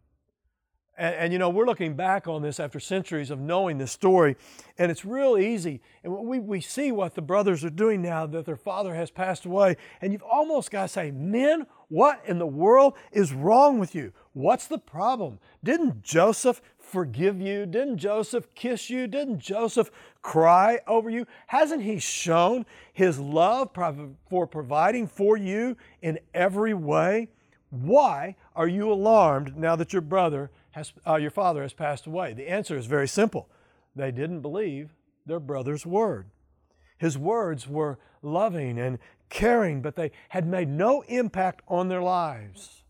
And, 0.96 1.16
and, 1.16 1.34
you 1.34 1.40
know, 1.40 1.50
we're 1.50 1.66
looking 1.66 1.96
back 1.96 2.28
on 2.28 2.44
this 2.44 2.60
after 2.60 2.80
centuries 2.80 3.32
of 3.32 3.40
knowing 3.40 3.80
this 3.80 3.92
story, 3.92 4.36
and 4.78 4.92
it's 4.92 5.04
real 5.04 5.38
easy. 5.38 5.82
And 6.04 6.16
we, 6.16 6.40
we 6.40 6.62
see 6.62 6.92
what 6.92 7.16
the 7.16 7.22
brothers 7.22 7.64
are 7.64 7.72
doing 7.72 8.02
now 8.02 8.28
that 8.28 8.46
their 8.46 8.56
father 8.56 8.94
has 8.94 9.10
passed 9.10 9.46
away, 9.46 9.78
and 10.02 10.14
you've 10.14 10.22
almost 10.22 10.70
got 10.70 10.84
to 10.84 10.88
say, 10.88 11.10
Men, 11.10 11.66
what 11.90 12.22
in 12.26 12.38
the 12.38 12.46
world 12.46 12.94
is 13.12 13.34
wrong 13.34 13.80
with 13.80 13.96
you? 13.96 14.14
What's 14.34 14.68
the 14.68 14.78
problem? 14.78 15.40
Didn't 15.64 16.04
Joseph 16.04 16.62
forgive 16.78 17.42
you? 17.42 17.66
Didn't 17.66 17.98
Joseph 17.98 18.54
kiss 18.54 18.90
you? 18.90 19.08
Didn't 19.08 19.40
Joseph 19.40 19.90
cry 20.22 20.80
over 20.88 21.10
you? 21.10 21.26
Hasn't 21.48 21.82
he 21.82 21.98
shown 21.98 22.66
his 22.94 23.20
love 23.20 23.70
for 24.30 24.48
providing 24.48 25.08
for 25.08 25.38
you 25.38 25.76
in 26.02 26.20
every 26.34 26.74
way? 26.74 27.30
Why 27.70 28.36
are 28.56 28.68
you 28.68 28.92
alarmed 28.92 29.58
now 29.58 29.76
that 29.76 29.94
your 29.94 30.04
brother 30.04 30.52
has, 30.74 30.94
uh, 31.08 31.16
your 31.16 31.32
father 31.32 31.62
has 31.62 31.74
passed 31.74 32.06
away? 32.06 32.34
The 32.34 32.50
answer 32.50 32.78
is 32.78 32.86
very 32.86 33.08
simple. 33.08 33.50
They 33.96 34.12
didn't 34.12 34.42
believe 34.42 34.94
their 35.26 35.40
brother's 35.40 35.86
word. 35.86 36.28
His 36.98 37.18
words 37.18 37.68
were 37.68 38.00
loving 38.22 38.80
and 38.80 39.00
caring, 39.30 39.82
but 39.82 39.96
they 39.96 40.12
had 40.30 40.48
made 40.48 40.70
no 40.70 41.02
impact 41.08 41.62
on 41.68 41.90
their 41.90 42.02
lives. 42.02 42.84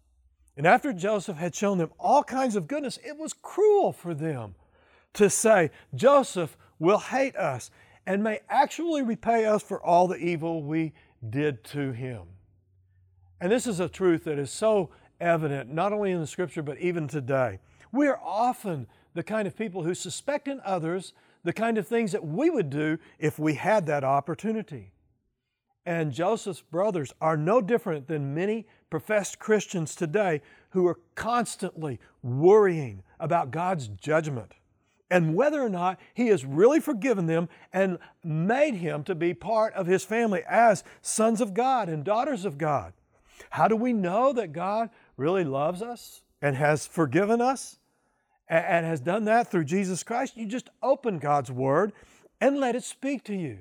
And 0.55 0.67
after 0.67 0.93
Joseph 0.93 1.37
had 1.37 1.55
shown 1.55 1.77
them 1.77 1.91
all 1.99 2.23
kinds 2.23 2.55
of 2.55 2.67
goodness, 2.67 2.99
it 3.03 3.17
was 3.17 3.33
cruel 3.33 3.91
for 3.91 4.13
them 4.13 4.55
to 5.13 5.29
say, 5.29 5.71
Joseph 5.95 6.57
will 6.79 6.99
hate 6.99 7.35
us 7.35 7.71
and 8.05 8.23
may 8.23 8.39
actually 8.49 9.01
repay 9.01 9.45
us 9.45 9.63
for 9.63 9.83
all 9.83 10.07
the 10.07 10.17
evil 10.17 10.61
we 10.63 10.93
did 11.29 11.63
to 11.63 11.91
him. 11.91 12.23
And 13.39 13.51
this 13.51 13.65
is 13.65 13.79
a 13.79 13.89
truth 13.89 14.25
that 14.25 14.37
is 14.37 14.51
so 14.51 14.89
evident, 15.19 15.71
not 15.71 15.93
only 15.93 16.11
in 16.11 16.19
the 16.19 16.27
scripture, 16.27 16.61
but 16.61 16.77
even 16.79 17.07
today. 17.07 17.59
We 17.93 18.07
are 18.07 18.19
often 18.21 18.87
the 19.13 19.23
kind 19.23 19.47
of 19.47 19.55
people 19.55 19.83
who 19.83 19.93
suspect 19.93 20.49
in 20.49 20.59
others 20.65 21.13
the 21.43 21.53
kind 21.53 21.77
of 21.77 21.87
things 21.87 22.11
that 22.11 22.25
we 22.25 22.49
would 22.49 22.69
do 22.69 22.97
if 23.19 23.37
we 23.37 23.53
had 23.53 23.85
that 23.85 24.03
opportunity. 24.03 24.91
And 25.85 26.11
Joseph's 26.11 26.61
brothers 26.61 27.13
are 27.21 27.37
no 27.37 27.61
different 27.61 28.07
than 28.07 28.33
many 28.33 28.65
professed 28.89 29.37
Christians 29.37 29.95
today 29.95 30.41
who 30.71 30.87
are 30.87 30.99
constantly 31.15 31.99
worrying 32.21 33.03
about 33.19 33.51
God's 33.51 33.89
judgment 33.89 34.53
and 35.11 35.35
whether 35.35 35.61
or 35.61 35.69
not 35.69 35.99
He 36.13 36.27
has 36.27 36.45
really 36.45 36.79
forgiven 36.79 37.27
them 37.27 37.49
and 37.71 37.99
made 38.23 38.75
him 38.75 39.03
to 39.03 39.13
be 39.13 39.33
part 39.33 39.73
of 39.73 39.85
His 39.85 40.03
family 40.03 40.41
as 40.49 40.83
sons 41.01 41.41
of 41.41 41.53
God 41.53 41.89
and 41.89 42.03
daughters 42.03 42.45
of 42.45 42.57
God. 42.57 42.93
How 43.51 43.67
do 43.67 43.75
we 43.75 43.93
know 43.93 44.33
that 44.33 44.53
God 44.53 44.89
really 45.17 45.43
loves 45.43 45.81
us 45.81 46.23
and 46.41 46.55
has 46.55 46.87
forgiven 46.87 47.41
us 47.41 47.77
and 48.57 48.85
has 48.85 48.99
done 48.99 49.25
that 49.25 49.49
through 49.49 49.65
Jesus 49.65 50.03
Christ? 50.03 50.37
You 50.37 50.45
just 50.45 50.69
open 50.81 51.19
God's 51.19 51.51
Word 51.51 51.93
and 52.39 52.57
let 52.57 52.75
it 52.75 52.83
speak 52.83 53.23
to 53.25 53.35
you. 53.35 53.59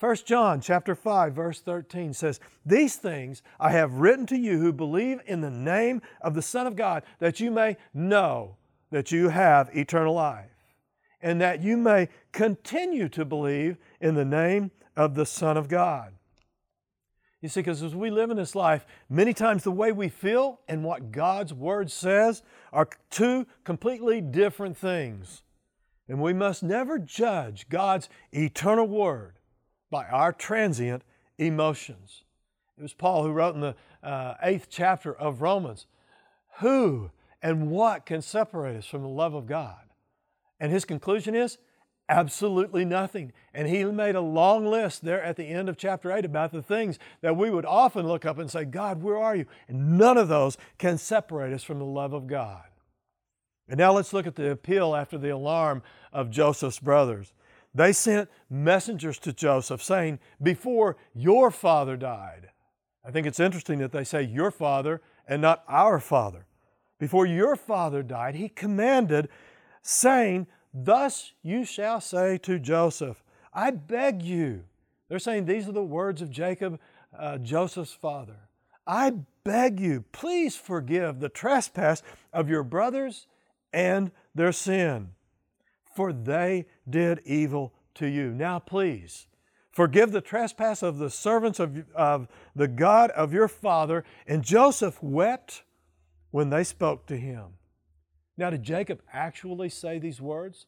1 0.00 0.16
John 0.26 0.60
chapter 0.60 0.96
5 0.96 1.32
verse 1.32 1.60
13 1.60 2.12
says, 2.12 2.40
"These 2.66 2.96
things 2.96 3.42
I 3.60 3.70
have 3.70 4.00
written 4.00 4.26
to 4.26 4.36
you 4.36 4.58
who 4.58 4.72
believe 4.72 5.20
in 5.26 5.42
the 5.42 5.50
name 5.50 6.02
of 6.20 6.34
the 6.34 6.42
Son 6.42 6.66
of 6.66 6.74
God, 6.74 7.04
that 7.20 7.38
you 7.38 7.52
may 7.52 7.76
know 7.94 8.56
that 8.90 9.12
you 9.12 9.28
have 9.28 9.74
eternal 9.76 10.14
life, 10.14 10.50
and 11.20 11.40
that 11.40 11.62
you 11.62 11.76
may 11.76 12.08
continue 12.32 13.08
to 13.10 13.24
believe 13.24 13.76
in 14.00 14.16
the 14.16 14.24
name 14.24 14.72
of 14.96 15.14
the 15.14 15.26
Son 15.26 15.56
of 15.56 15.68
God." 15.68 16.14
You 17.42 17.48
see, 17.48 17.60
because 17.60 17.82
as 17.82 17.94
we 17.94 18.08
live 18.08 18.30
in 18.30 18.36
this 18.36 18.54
life, 18.54 18.86
many 19.10 19.34
times 19.34 19.64
the 19.64 19.72
way 19.72 19.90
we 19.90 20.08
feel 20.08 20.60
and 20.68 20.84
what 20.84 21.10
God's 21.10 21.52
Word 21.52 21.90
says 21.90 22.42
are 22.72 22.88
two 23.10 23.46
completely 23.64 24.20
different 24.20 24.76
things. 24.76 25.42
And 26.08 26.22
we 26.22 26.32
must 26.32 26.62
never 26.62 27.00
judge 27.00 27.68
God's 27.68 28.08
eternal 28.30 28.86
Word 28.86 29.34
by 29.90 30.04
our 30.06 30.32
transient 30.32 31.02
emotions. 31.36 32.22
It 32.78 32.82
was 32.82 32.94
Paul 32.94 33.24
who 33.24 33.32
wrote 33.32 33.56
in 33.56 33.60
the 33.60 33.74
uh, 34.04 34.34
eighth 34.42 34.68
chapter 34.70 35.12
of 35.12 35.42
Romans 35.42 35.86
Who 36.60 37.10
and 37.42 37.72
what 37.72 38.06
can 38.06 38.22
separate 38.22 38.76
us 38.76 38.86
from 38.86 39.02
the 39.02 39.08
love 39.08 39.34
of 39.34 39.46
God? 39.46 39.80
And 40.60 40.70
his 40.70 40.84
conclusion 40.84 41.34
is 41.34 41.58
Absolutely 42.12 42.84
nothing. 42.84 43.32
And 43.54 43.66
he 43.66 43.86
made 43.86 44.16
a 44.16 44.20
long 44.20 44.66
list 44.66 45.02
there 45.02 45.22
at 45.22 45.36
the 45.36 45.46
end 45.46 45.70
of 45.70 45.78
chapter 45.78 46.12
8 46.12 46.26
about 46.26 46.52
the 46.52 46.60
things 46.60 46.98
that 47.22 47.38
we 47.38 47.48
would 47.48 47.64
often 47.64 48.06
look 48.06 48.26
up 48.26 48.36
and 48.36 48.50
say, 48.50 48.66
God, 48.66 49.02
where 49.02 49.16
are 49.16 49.34
you? 49.34 49.46
And 49.66 49.96
none 49.96 50.18
of 50.18 50.28
those 50.28 50.58
can 50.76 50.98
separate 50.98 51.54
us 51.54 51.62
from 51.62 51.78
the 51.78 51.86
love 51.86 52.12
of 52.12 52.26
God. 52.26 52.64
And 53.66 53.78
now 53.78 53.94
let's 53.94 54.12
look 54.12 54.26
at 54.26 54.36
the 54.36 54.50
appeal 54.50 54.94
after 54.94 55.16
the 55.16 55.30
alarm 55.30 55.82
of 56.12 56.28
Joseph's 56.28 56.78
brothers. 56.78 57.32
They 57.74 57.94
sent 57.94 58.28
messengers 58.50 59.18
to 59.20 59.32
Joseph 59.32 59.82
saying, 59.82 60.18
Before 60.42 60.98
your 61.14 61.50
father 61.50 61.96
died. 61.96 62.50
I 63.02 63.10
think 63.10 63.26
it's 63.26 63.40
interesting 63.40 63.78
that 63.78 63.92
they 63.92 64.04
say 64.04 64.22
your 64.22 64.50
father 64.50 65.00
and 65.26 65.40
not 65.40 65.64
our 65.66 65.98
father. 65.98 66.44
Before 66.98 67.24
your 67.24 67.56
father 67.56 68.02
died, 68.02 68.34
he 68.34 68.50
commanded, 68.50 69.30
saying, 69.80 70.46
Thus 70.74 71.32
you 71.42 71.64
shall 71.64 72.00
say 72.00 72.38
to 72.38 72.58
Joseph, 72.58 73.22
I 73.52 73.70
beg 73.70 74.22
you. 74.22 74.64
They're 75.08 75.18
saying 75.18 75.44
these 75.44 75.68
are 75.68 75.72
the 75.72 75.82
words 75.82 76.22
of 76.22 76.30
Jacob, 76.30 76.80
uh, 77.16 77.38
Joseph's 77.38 77.92
father. 77.92 78.36
I 78.86 79.12
beg 79.44 79.78
you, 79.78 80.04
please 80.12 80.56
forgive 80.56 81.20
the 81.20 81.28
trespass 81.28 82.02
of 82.32 82.48
your 82.48 82.62
brothers 82.62 83.26
and 83.72 84.10
their 84.34 84.52
sin, 84.52 85.10
for 85.94 86.12
they 86.12 86.66
did 86.88 87.20
evil 87.24 87.72
to 87.94 88.06
you. 88.06 88.30
Now, 88.30 88.58
please, 88.58 89.26
forgive 89.70 90.12
the 90.12 90.20
trespass 90.20 90.82
of 90.82 90.98
the 90.98 91.10
servants 91.10 91.60
of, 91.60 91.84
of 91.94 92.28
the 92.56 92.68
God 92.68 93.10
of 93.10 93.32
your 93.32 93.48
father. 93.48 94.04
And 94.26 94.42
Joseph 94.42 95.02
wept 95.02 95.62
when 96.30 96.50
they 96.50 96.64
spoke 96.64 97.06
to 97.06 97.16
him. 97.16 97.54
Now, 98.42 98.50
did 98.50 98.64
Jacob 98.64 99.02
actually 99.12 99.68
say 99.68 100.00
these 100.00 100.20
words? 100.20 100.66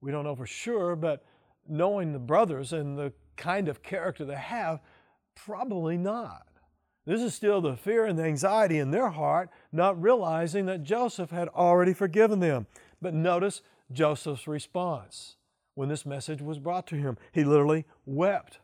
We 0.00 0.12
don't 0.12 0.22
know 0.22 0.36
for 0.36 0.46
sure, 0.46 0.94
but 0.94 1.24
knowing 1.68 2.12
the 2.12 2.20
brothers 2.20 2.72
and 2.72 2.96
the 2.96 3.12
kind 3.36 3.66
of 3.66 3.82
character 3.82 4.24
they 4.24 4.36
have, 4.36 4.78
probably 5.34 5.96
not. 5.96 6.46
This 7.06 7.20
is 7.20 7.34
still 7.34 7.60
the 7.60 7.76
fear 7.76 8.04
and 8.04 8.16
the 8.16 8.22
anxiety 8.22 8.78
in 8.78 8.92
their 8.92 9.08
heart, 9.08 9.50
not 9.72 10.00
realizing 10.00 10.66
that 10.66 10.84
Joseph 10.84 11.30
had 11.30 11.48
already 11.48 11.92
forgiven 11.92 12.38
them. 12.38 12.68
But 13.02 13.14
notice 13.14 13.62
Joseph's 13.90 14.46
response 14.46 15.34
when 15.74 15.88
this 15.88 16.06
message 16.06 16.40
was 16.40 16.60
brought 16.60 16.86
to 16.86 16.94
him. 16.94 17.18
He 17.32 17.42
literally 17.42 17.84
wept 18.06 18.60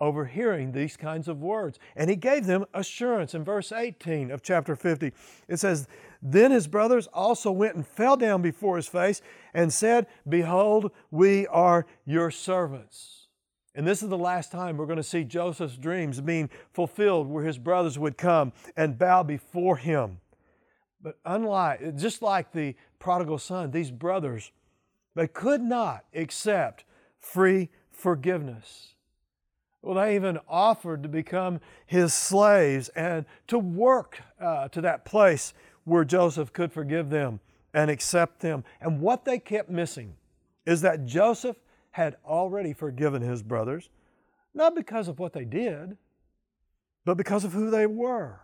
over 0.00 0.24
hearing 0.24 0.72
these 0.72 0.96
kinds 0.96 1.28
of 1.28 1.42
words. 1.42 1.78
And 1.94 2.08
he 2.08 2.16
gave 2.16 2.46
them 2.46 2.64
assurance. 2.72 3.34
In 3.34 3.44
verse 3.44 3.70
18 3.70 4.30
of 4.30 4.42
chapter 4.42 4.74
50, 4.74 5.12
it 5.48 5.58
says, 5.58 5.86
Then 6.22 6.50
his 6.50 6.66
brothers 6.66 7.06
also 7.12 7.52
went 7.52 7.76
and 7.76 7.86
fell 7.86 8.16
down 8.16 8.42
before 8.42 8.76
his 8.76 8.88
face 8.88 9.20
and 9.52 9.72
said, 9.72 10.06
Behold, 10.28 10.90
we 11.10 11.46
are 11.48 11.86
your 12.06 12.30
servants. 12.30 13.28
And 13.74 13.86
this 13.86 14.02
is 14.02 14.08
the 14.08 14.18
last 14.18 14.50
time 14.50 14.76
we're 14.76 14.86
going 14.86 14.96
to 14.96 15.02
see 15.02 15.22
Joseph's 15.22 15.76
dreams 15.76 16.20
being 16.20 16.50
fulfilled, 16.72 17.28
where 17.28 17.44
his 17.44 17.58
brothers 17.58 17.98
would 17.98 18.18
come 18.18 18.52
and 18.76 18.98
bow 18.98 19.22
before 19.22 19.76
him. 19.76 20.20
But 21.00 21.18
unlike, 21.24 21.96
just 21.96 22.20
like 22.20 22.52
the 22.52 22.74
prodigal 22.98 23.38
son, 23.38 23.70
these 23.70 23.90
brothers, 23.90 24.50
they 25.14 25.28
could 25.28 25.60
not 25.60 26.04
accept 26.14 26.84
free 27.18 27.70
forgiveness. 27.90 28.94
Well, 29.82 29.94
they 29.94 30.14
even 30.14 30.38
offered 30.48 31.02
to 31.02 31.08
become 31.08 31.60
his 31.86 32.12
slaves 32.12 32.88
and 32.90 33.24
to 33.46 33.58
work 33.58 34.20
uh, 34.38 34.68
to 34.68 34.80
that 34.82 35.04
place 35.04 35.54
where 35.84 36.04
Joseph 36.04 36.52
could 36.52 36.72
forgive 36.72 37.08
them 37.08 37.40
and 37.72 37.90
accept 37.90 38.40
them. 38.40 38.64
And 38.80 39.00
what 39.00 39.24
they 39.24 39.38
kept 39.38 39.70
missing 39.70 40.16
is 40.66 40.82
that 40.82 41.06
Joseph 41.06 41.56
had 41.92 42.16
already 42.24 42.72
forgiven 42.72 43.22
his 43.22 43.42
brothers, 43.42 43.88
not 44.54 44.74
because 44.74 45.08
of 45.08 45.18
what 45.18 45.32
they 45.32 45.44
did, 45.44 45.96
but 47.04 47.16
because 47.16 47.44
of 47.44 47.52
who 47.52 47.70
they 47.70 47.86
were. 47.86 48.40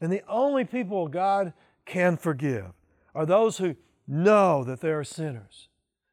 And 0.00 0.12
the 0.12 0.22
only 0.28 0.64
people 0.64 1.08
God 1.08 1.52
can 1.84 2.16
forgive 2.16 2.66
are 3.14 3.26
those 3.26 3.58
who 3.58 3.74
know 4.06 4.62
that 4.64 4.80
they 4.80 4.90
are 4.90 5.04
sinners, 5.04 5.68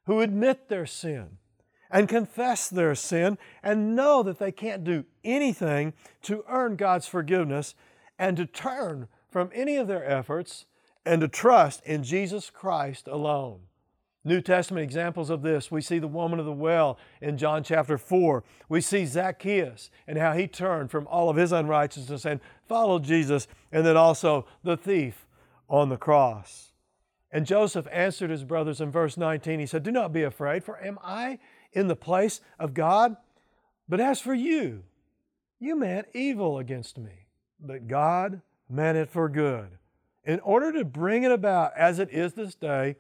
who 0.06 0.22
admit 0.22 0.70
their 0.70 0.86
sin, 0.86 1.38
and 1.96 2.10
confess 2.10 2.68
their 2.68 2.94
sin 2.94 3.38
and 3.64 3.96
know 3.96 4.22
that 4.22 4.38
they 4.38 4.52
can't 4.52 4.84
do 4.84 5.06
anything 5.24 5.94
to 6.22 6.44
earn 6.50 6.76
God's 6.76 7.08
forgiveness 7.08 7.74
and 8.20 8.36
to 8.36 8.46
turn 8.46 9.08
from 9.32 9.50
any 9.54 9.78
of 9.78 9.88
their 9.88 10.04
efforts 10.04 10.66
and 11.06 11.22
to 11.22 11.30
trust 11.30 11.82
in 11.86 12.04
Jesus 12.04 12.50
Christ 12.50 13.08
alone. 13.08 13.62
New 14.26 14.42
Testament 14.42 14.84
examples 14.84 15.30
of 15.30 15.42
this. 15.42 15.72
We 15.72 15.80
see 15.80 15.98
the 15.98 16.06
woman 16.06 16.38
of 16.38 16.46
the 16.46 16.52
well 16.52 16.98
in 17.22 17.38
John 17.38 17.64
chapter 17.64 17.98
4. 17.98 18.44
We 18.68 18.82
see 18.82 19.06
Zacchaeus 19.06 19.90
and 20.06 20.18
how 20.18 20.34
he 20.34 20.48
turned 20.48 20.92
from 20.92 21.08
all 21.08 21.30
of 21.30 21.38
his 21.38 21.54
unrighteousness 21.54 22.26
and 22.26 22.42
followed 22.68 23.06
Jesus, 23.06 23.48
and 23.72 23.86
then 23.86 23.96
also 23.96 24.46
the 24.66 24.76
thief 24.76 25.26
on 25.70 25.88
the 25.88 25.96
cross. 25.96 26.74
And 27.32 27.46
Joseph 27.46 27.88
answered 27.90 28.32
his 28.32 28.44
brothers 28.44 28.82
in 28.82 28.92
verse 28.92 29.16
19. 29.16 29.62
He 29.62 29.66
said, 29.66 29.84
Do 29.84 29.92
not 29.92 30.12
be 30.12 30.24
afraid, 30.24 30.66
for 30.66 30.84
am 30.84 31.00
I 31.02 31.40
in 31.74 31.88
the 31.88 31.96
place 31.96 32.42
of 32.60 32.74
God. 32.74 33.16
But 33.88 34.00
as 34.00 34.20
for 34.20 34.34
you, 34.34 34.84
you 35.60 35.76
meant 35.76 36.08
evil 36.14 36.60
against 36.60 36.98
me, 36.98 37.28
but 37.60 37.88
God 37.88 38.42
meant 38.70 38.98
it 38.98 39.10
for 39.10 39.30
good, 39.30 39.78
in 40.24 40.40
order 40.40 40.72
to 40.74 40.84
bring 40.84 41.24
it 41.24 41.32
about 41.32 41.72
as 41.78 42.00
it 42.00 42.10
is 42.12 42.34
this 42.34 42.56
day, 42.56 42.96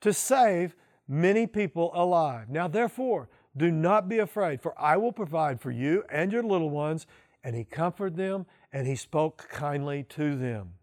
to 0.00 0.12
save 0.12 0.74
many 1.06 1.46
people 1.46 1.90
alive. 1.94 2.48
Now, 2.48 2.68
therefore, 2.68 3.28
do 3.56 3.70
not 3.70 4.08
be 4.08 4.18
afraid, 4.18 4.62
for 4.62 4.78
I 4.80 4.96
will 4.96 5.12
provide 5.12 5.60
for 5.60 5.70
you 5.70 6.04
and 6.10 6.32
your 6.32 6.42
little 6.42 6.70
ones. 6.70 7.06
And 7.44 7.56
he 7.56 7.64
comforted 7.64 8.16
them 8.16 8.46
and 8.72 8.86
he 8.86 8.96
spoke 8.96 9.48
kindly 9.50 10.04
to 10.10 10.36
them. 10.36 10.74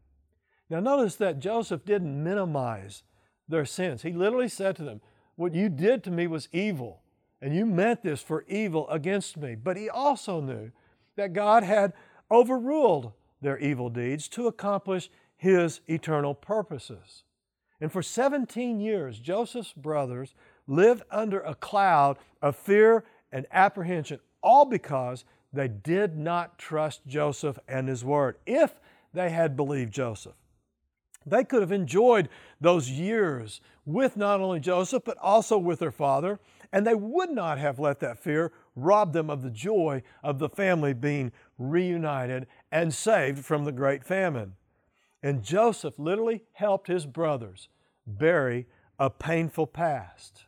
Now, 0.69 0.79
notice 0.79 1.15
that 1.15 1.39
Joseph 1.39 1.85
didn't 1.85 2.23
minimize 2.23 3.03
their 3.47 3.65
sins. 3.65 4.03
He 4.03 4.11
literally 4.11 4.49
said 4.49 4.75
to 4.75 4.83
them, 4.83 5.01
What 5.35 5.55
you 5.55 5.69
did 5.69 6.03
to 6.03 6.11
me 6.11 6.27
was 6.27 6.47
evil 6.51 7.01
and 7.41 7.55
you 7.55 7.65
meant 7.65 8.03
this 8.03 8.21
for 8.21 8.43
evil 8.47 8.89
against 8.89 9.37
me. 9.37 9.55
But 9.55 9.77
he 9.77 9.89
also 9.89 10.41
knew 10.41 10.71
that 11.15 11.33
God 11.33 11.63
had 11.63 11.93
overruled 12.29 13.13
their 13.41 13.57
evil 13.59 13.89
deeds 13.89 14.27
to 14.29 14.47
accomplish 14.47 15.09
his 15.37 15.81
eternal 15.87 16.33
purposes. 16.33 17.23
And 17.81 17.91
for 17.91 18.03
17 18.03 18.79
years, 18.81 19.19
Joseph's 19.19 19.71
brothers 19.71 20.33
lived 20.67 21.03
under 21.09 21.39
a 21.39 21.55
cloud 21.55 22.17
of 22.41 22.55
fear 22.55 23.05
and 23.31 23.45
apprehension, 23.51 24.19
all 24.43 24.65
because 24.65 25.23
they 25.53 25.67
did 25.67 26.17
not 26.17 26.57
trust 26.57 27.07
Joseph 27.07 27.57
and 27.67 27.87
his 27.87 28.03
word. 28.03 28.35
If 28.45 28.79
they 29.13 29.29
had 29.29 29.55
believed 29.55 29.93
Joseph, 29.93 30.35
they 31.25 31.43
could 31.43 31.61
have 31.61 31.71
enjoyed 31.71 32.29
those 32.59 32.89
years 32.89 33.61
with 33.85 34.17
not 34.17 34.41
only 34.41 34.59
Joseph, 34.59 35.03
but 35.05 35.17
also 35.17 35.57
with 35.57 35.79
their 35.79 35.91
father 35.91 36.39
and 36.71 36.85
they 36.85 36.95
would 36.95 37.31
not 37.31 37.57
have 37.57 37.79
let 37.79 37.99
that 37.99 38.19
fear 38.19 38.51
rob 38.75 39.13
them 39.13 39.29
of 39.29 39.41
the 39.41 39.49
joy 39.49 40.03
of 40.23 40.39
the 40.39 40.49
family 40.49 40.93
being 40.93 41.31
reunited 41.57 42.47
and 42.71 42.93
saved 42.93 43.43
from 43.43 43.65
the 43.65 43.71
great 43.71 44.03
famine. 44.03 44.55
And 45.21 45.43
Joseph 45.43 45.97
literally 45.97 46.43
helped 46.53 46.87
his 46.87 47.05
brothers 47.05 47.67
bury 48.05 48.67
a 48.97 49.09
painful 49.09 49.67
past. 49.67 50.45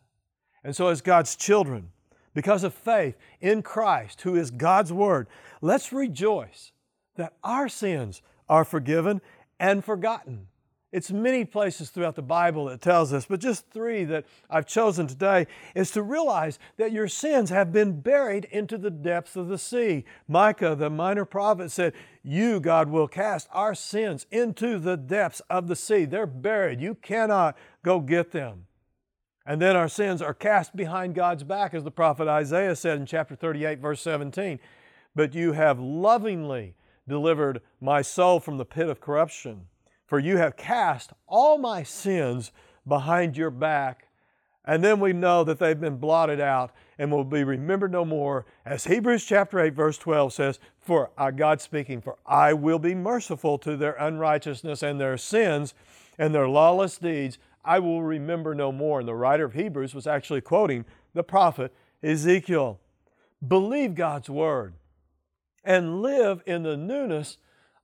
And 0.63 0.75
so, 0.75 0.88
as 0.88 1.01
God's 1.01 1.36
children, 1.36 1.90
because 2.34 2.63
of 2.63 2.74
faith 2.74 3.18
in 3.40 3.62
Christ, 3.62 4.22
who 4.22 4.36
is 4.36 4.51
God's 4.51 4.94
Word, 4.94 5.28
let's 5.62 5.92
rejoice 5.92 6.72
that 7.16 7.34
our 7.44 7.68
sins 7.68 8.22
are 8.48 8.63
forgiven 8.63 9.22
and 9.60 9.84
forgotten. 9.84 10.48
It's 10.91 11.10
many 11.10 11.45
places 11.45 11.89
throughout 11.89 12.15
the 12.15 12.21
Bible 12.21 12.65
that 12.65 12.81
tells 12.81 13.13
us, 13.13 13.25
but 13.25 13.39
just 13.39 13.69
three 13.69 14.03
that 14.05 14.25
I've 14.50 14.65
chosen 14.65 15.07
today 15.07 15.48
is 15.74 15.89
to 15.91 16.03
realize 16.03 16.60
that 16.75 16.91
your 16.91 17.07
sins 17.07 17.50
have 17.50 17.71
been 17.71 18.01
buried 18.01 18.45
into 18.51 18.77
the 18.77 18.89
depths 18.89 19.38
of 19.38 19.48
the 19.48 19.57
sea. 19.57 20.03
Micah, 20.27 20.75
the 20.75 20.89
minor 20.89 21.24
prophet, 21.24 21.71
said, 21.71 21.93
You, 22.24 22.60
God, 22.60 22.89
will 22.89 23.07
cast 23.07 23.48
our 23.53 23.74
sins 23.74 24.25
into 24.31 24.79
the 24.79 24.98
depths 24.98 25.41
of 25.50 25.69
the 25.69 25.77
sea. 25.77 26.03
They're 26.03 26.27
buried. 26.27 26.81
You 26.81 26.95
cannot 26.95 27.57
go 27.83 28.01
get 28.01 28.31
them. 28.31 28.65
And 29.45 29.62
then 29.62 29.77
our 29.77 29.89
sins 29.89 30.21
are 30.21 30.33
cast 30.33 30.75
behind 30.75 31.15
God's 31.15 31.43
back, 31.43 31.74
as 31.74 31.86
the 31.86 31.91
prophet 31.91 32.27
Isaiah 32.27 32.75
said 32.75 32.98
in 32.98 33.05
chapter 33.05 33.36
38, 33.36 33.79
verse 33.79 34.01
17. 34.01 34.60
But 35.15 35.33
you 35.33 35.53
have 35.53 35.79
lovingly 35.79 36.75
delivered 37.07 37.62
my 37.79 38.01
soul 38.01 38.41
from 38.41 38.57
the 38.57 38.65
pit 38.65 38.89
of 38.89 39.00
corruption 39.00 39.67
for 40.12 40.20
you 40.20 40.36
have 40.36 40.58
cast 40.58 41.13
all 41.25 41.58
my 41.58 41.84
sins 41.84 42.51
behind 42.86 43.38
your 43.38 43.50
back. 43.50 44.10
And 44.65 44.84
then 44.84 45.00
we 45.00 45.13
know 45.13 45.46
that 45.46 45.58
they've 45.58 45.80
been 45.80 46.00
blotted 46.00 46.41
out 46.41 46.72
and 47.00 47.10
will 47.10 47.24
be 47.24 47.46
remembered 47.46 47.94
no 47.94 48.03
more. 48.03 48.46
As 48.65 48.84
Hebrews 48.84 49.24
chapter 49.24 49.58
8, 49.58 49.74
verse 49.74 49.98
12 49.98 50.34
says, 50.34 50.60
For 50.82 51.12
our 51.18 51.32
God 51.32 51.62
speaking, 51.62 52.01
for 52.01 52.18
I 52.25 52.51
will 52.51 52.77
be 52.77 52.94
merciful 52.94 53.58
to 53.60 53.77
their 53.77 53.94
unrighteousness 53.94 54.84
and 54.84 55.00
their 55.00 55.18
sins 55.18 55.74
and 56.20 56.36
their 56.36 56.50
lawless 56.50 56.98
deeds, 56.98 57.38
I 57.63 57.80
will 57.80 58.03
remember 58.03 58.53
no 58.53 58.74
more. 58.74 59.00
And 59.00 59.08
the 59.08 59.15
writer 59.15 59.46
of 59.46 59.53
Hebrews 59.53 59.96
was 59.96 60.08
actually 60.08 60.41
quoting 60.41 60.84
the 61.13 61.24
prophet 61.24 61.74
Ezekiel. 62.03 62.82
Believe 63.48 63.96
God's 63.96 64.30
word 64.30 64.74
and 65.63 66.01
live 66.01 66.44
in 66.46 66.63
the 66.63 66.75
newness 66.75 67.38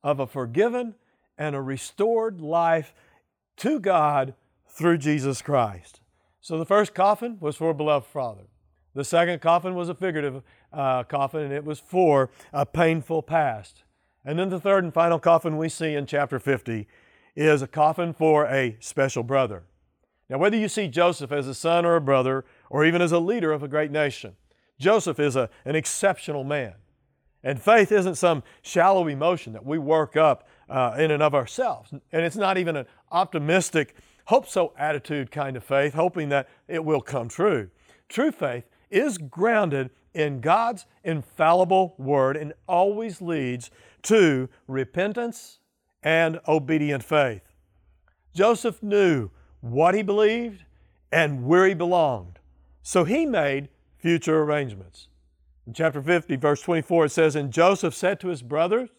of 0.04 0.20
a 0.20 0.28
forgiven 0.28 0.96
and 1.38 1.56
a 1.56 1.62
restored 1.62 2.42
life 2.42 2.94
to 3.58 3.80
God 3.80 4.34
through 4.68 4.98
Jesus 4.98 5.42
Christ. 5.42 6.02
So 6.42 6.58
the 6.58 6.66
first 6.66 6.94
coffin 6.94 7.38
was 7.40 7.56
for 7.56 7.72
a 7.72 7.74
beloved 7.74 8.08
father. 8.08 8.44
The 8.94 9.04
second 9.04 9.42
coffin 9.42 9.76
was 9.76 9.90
a 9.90 9.96
figurative 9.96 10.42
uh, 10.74 11.04
coffin, 11.04 11.42
and 11.42 11.54
it 11.54 11.66
was 11.66 11.80
for 11.80 12.30
a 12.52 12.66
painful 12.66 13.22
past. 13.22 13.84
And 14.26 14.38
then 14.40 14.50
the 14.50 14.60
third 14.60 14.84
and 14.84 14.94
final 14.94 15.20
coffin 15.20 15.58
we 15.58 15.70
see 15.70 15.94
in 15.94 16.06
chapter 16.06 16.40
50 16.40 16.88
is 17.36 17.62
a 17.62 17.68
coffin 17.68 18.14
for 18.14 18.46
a 18.48 18.76
special 18.80 19.24
brother. 19.24 19.64
Now, 20.30 20.38
whether 20.38 20.58
you 20.58 20.68
see 20.68 20.88
Joseph 20.88 21.32
as 21.32 21.48
a 21.48 21.54
son 21.54 21.86
or 21.86 21.96
a 21.96 22.02
brother, 22.02 22.44
or 22.70 22.86
even 22.86 23.02
as 23.02 23.12
a 23.12 23.20
leader 23.20 23.52
of 23.52 23.64
a 23.64 23.68
great 23.68 23.92
nation, 23.92 24.36
Joseph 24.80 25.20
is 25.20 25.36
a, 25.36 25.50
an 25.64 25.76
exceptional 25.76 26.44
man. 26.44 26.74
And 27.44 27.62
faith 27.62 27.92
isn't 27.92 28.16
some 28.16 28.44
shallow 28.62 29.08
emotion 29.08 29.54
that 29.54 29.66
we 29.66 29.78
work 29.78 30.18
up 30.18 30.48
uh, 30.70 30.96
in 30.98 31.12
and 31.12 31.24
of 31.24 31.34
ourselves. 31.34 31.92
And 31.92 32.02
it's 32.26 32.36
not 32.36 32.58
even 32.58 32.76
an 32.76 32.86
optimistic, 33.12 33.96
hope 34.26 34.48
so 34.48 34.74
attitude 34.78 35.32
kind 35.32 35.56
of 35.58 35.64
faith, 35.64 35.94
hoping 35.94 36.30
that 36.30 36.50
it 36.68 36.84
will 36.84 37.02
come 37.02 37.30
true. 37.30 37.70
True 38.10 38.32
faith 38.32 38.66
is 38.90 39.18
grounded 39.18 39.90
in 40.14 40.42
God's 40.42 40.86
infallible 41.04 41.96
word 41.98 42.38
and 42.38 42.54
always 42.68 43.22
leads 43.22 43.70
to 44.04 44.50
repentance 44.68 45.60
and 46.04 46.40
obedient 46.48 47.04
faith. 47.04 47.42
Joseph 48.34 48.82
knew 48.82 49.30
what 49.62 49.96
he 49.96 50.02
believed 50.02 50.64
and 51.12 51.46
where 51.46 51.68
he 51.68 51.74
belonged, 51.74 52.40
so 52.82 53.04
he 53.04 53.26
made 53.26 53.70
future 53.98 54.42
arrangements. 54.42 55.08
In 55.66 55.74
chapter 55.74 56.02
50, 56.02 56.36
verse 56.38 56.62
24, 56.62 57.06
it 57.06 57.10
says, 57.10 57.36
And 57.36 57.52
Joseph 57.52 57.94
said 57.94 58.20
to 58.22 58.30
his 58.30 58.42
brothers, 58.42 58.90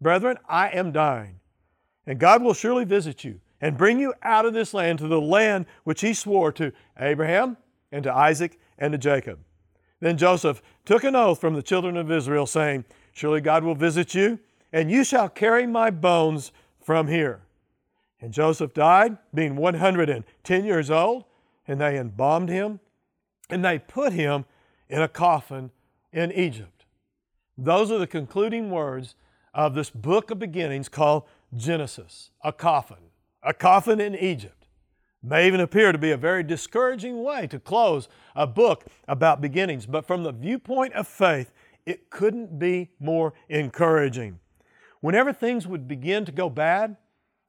Brethren, 0.00 0.38
I 0.48 0.68
am 0.68 0.92
dying, 0.92 1.40
and 2.06 2.18
God 2.18 2.42
will 2.42 2.54
surely 2.54 2.84
visit 2.84 3.24
you 3.24 3.40
and 3.60 3.76
bring 3.76 4.00
you 4.00 4.14
out 4.22 4.46
of 4.46 4.54
this 4.54 4.72
land 4.72 4.98
to 5.00 5.08
the 5.08 5.20
land 5.20 5.66
which 5.84 6.00
he 6.00 6.14
swore 6.14 6.50
to 6.52 6.72
Abraham 6.98 7.56
and 7.92 8.02
to 8.04 8.14
Isaac 8.14 8.58
and 8.78 8.92
to 8.92 8.98
Jacob. 8.98 9.38
Then 10.00 10.16
Joseph 10.16 10.62
took 10.86 11.04
an 11.04 11.14
oath 11.14 11.40
from 11.40 11.54
the 11.54 11.62
children 11.62 11.96
of 11.96 12.10
Israel, 12.10 12.46
saying, 12.46 12.86
Surely 13.12 13.40
God 13.40 13.64
will 13.64 13.74
visit 13.74 14.14
you, 14.14 14.38
and 14.72 14.90
you 14.90 15.04
shall 15.04 15.28
carry 15.28 15.66
my 15.66 15.90
bones 15.90 16.52
from 16.80 17.08
here. 17.08 17.42
And 18.20 18.32
Joseph 18.32 18.72
died, 18.72 19.18
being 19.34 19.56
110 19.56 20.64
years 20.64 20.90
old, 20.90 21.24
and 21.68 21.80
they 21.80 21.98
embalmed 21.98 22.48
him, 22.48 22.80
and 23.50 23.64
they 23.64 23.78
put 23.78 24.12
him 24.12 24.46
in 24.88 25.02
a 25.02 25.08
coffin 25.08 25.70
in 26.12 26.32
Egypt. 26.32 26.84
Those 27.58 27.90
are 27.90 27.98
the 27.98 28.06
concluding 28.06 28.70
words 28.70 29.14
of 29.54 29.74
this 29.74 29.90
book 29.90 30.30
of 30.30 30.38
beginnings 30.38 30.88
called 30.88 31.24
Genesis, 31.54 32.30
a 32.42 32.52
coffin, 32.52 33.10
a 33.42 33.52
coffin 33.52 34.00
in 34.00 34.14
Egypt 34.14 34.60
may 35.22 35.46
even 35.46 35.60
appear 35.60 35.92
to 35.92 35.98
be 35.98 36.10
a 36.10 36.16
very 36.16 36.42
discouraging 36.42 37.22
way 37.22 37.46
to 37.46 37.58
close 37.60 38.08
a 38.34 38.46
book 38.46 38.86
about 39.06 39.40
beginnings, 39.40 39.86
but 39.86 40.06
from 40.06 40.22
the 40.22 40.32
viewpoint 40.32 40.94
of 40.94 41.06
faith, 41.06 41.52
it 41.84 42.10
couldn't 42.10 42.58
be 42.58 42.90
more 42.98 43.34
encouraging. 43.48 44.38
Whenever 45.00 45.32
things 45.32 45.66
would 45.66 45.88
begin 45.88 46.24
to 46.24 46.32
go 46.32 46.48
bad, 46.48 46.96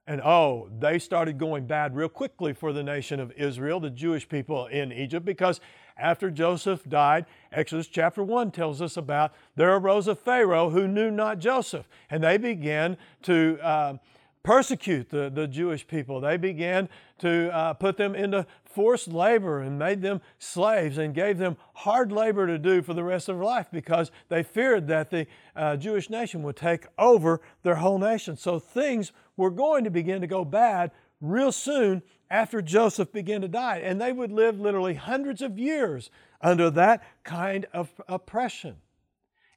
and 0.07 0.21
oh, 0.21 0.69
they 0.79 0.99
started 0.99 1.37
going 1.37 1.65
bad 1.67 1.95
real 1.95 2.09
quickly 2.09 2.53
for 2.53 2.73
the 2.73 2.83
nation 2.83 3.19
of 3.19 3.31
Israel, 3.33 3.79
the 3.79 3.89
Jewish 3.89 4.27
people 4.27 4.65
in 4.67 4.91
Egypt, 4.91 5.25
because 5.25 5.61
after 5.97 6.31
Joseph 6.31 6.87
died, 6.87 7.25
Exodus 7.51 7.87
chapter 7.87 8.23
1 8.23 8.51
tells 8.51 8.81
us 8.81 8.97
about 8.97 9.33
there 9.55 9.75
arose 9.75 10.07
a 10.07 10.15
Pharaoh 10.15 10.69
who 10.69 10.87
knew 10.87 11.11
not 11.11 11.39
Joseph, 11.39 11.87
and 12.09 12.23
they 12.23 12.37
began 12.37 12.97
to 13.23 13.59
uh, 13.61 13.97
persecute 14.43 15.09
the, 15.09 15.29
the 15.29 15.47
Jewish 15.47 15.87
people. 15.87 16.19
They 16.19 16.37
began 16.37 16.89
to 17.19 17.53
uh, 17.53 17.73
put 17.73 17.97
them 17.97 18.15
into 18.15 18.45
forced 18.65 19.09
labor 19.09 19.59
and 19.59 19.77
made 19.77 20.01
them 20.01 20.21
slaves 20.39 20.97
and 20.97 21.13
gave 21.13 21.37
them 21.37 21.57
hard 21.73 22.11
labor 22.11 22.47
to 22.47 22.57
do 22.57 22.81
for 22.81 22.93
the 22.93 23.03
rest 23.03 23.29
of 23.29 23.35
their 23.35 23.45
life 23.45 23.67
because 23.71 24.11
they 24.29 24.43
feared 24.43 24.87
that 24.87 25.09
the 25.09 25.27
uh, 25.55 25.75
Jewish 25.75 26.09
nation 26.09 26.41
would 26.43 26.55
take 26.55 26.87
over 26.97 27.41
their 27.63 27.75
whole 27.75 27.99
nation. 27.99 28.37
So 28.37 28.59
things 28.59 29.11
were 29.37 29.51
going 29.51 29.83
to 29.83 29.89
begin 29.89 30.21
to 30.21 30.27
go 30.27 30.45
bad 30.45 30.91
real 31.19 31.51
soon 31.51 32.01
after 32.31 32.61
Joseph 32.61 33.11
began 33.11 33.41
to 33.41 33.47
die. 33.47 33.79
And 33.79 34.01
they 34.01 34.13
would 34.13 34.31
live 34.31 34.59
literally 34.59 34.95
hundreds 34.95 35.41
of 35.41 35.59
years 35.59 36.09
under 36.39 36.69
that 36.71 37.03
kind 37.23 37.67
of 37.73 37.91
oppression. 38.07 38.77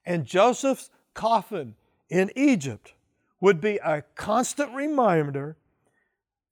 And 0.05 0.27
Joseph's 0.27 0.91
coffin 1.15 1.77
in 2.11 2.31
Egypt 2.35 2.95
would 3.41 3.61
be 3.61 3.77
a 3.77 4.03
constant 4.17 4.75
reminder 4.75 5.57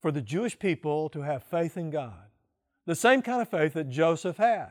for 0.01 0.13
the 0.13 0.23
Jewish 0.23 0.59
people 0.59 1.09
to 1.11 1.23
have 1.23 1.43
faith 1.43 1.77
in 1.77 1.91
God. 1.91 2.31
The 2.87 2.95
same 2.95 3.21
kind 3.21 3.43
of 3.43 3.49
faith 3.49 3.75
that 3.75 3.91
Joseph 3.91 4.37
had. 4.37 4.71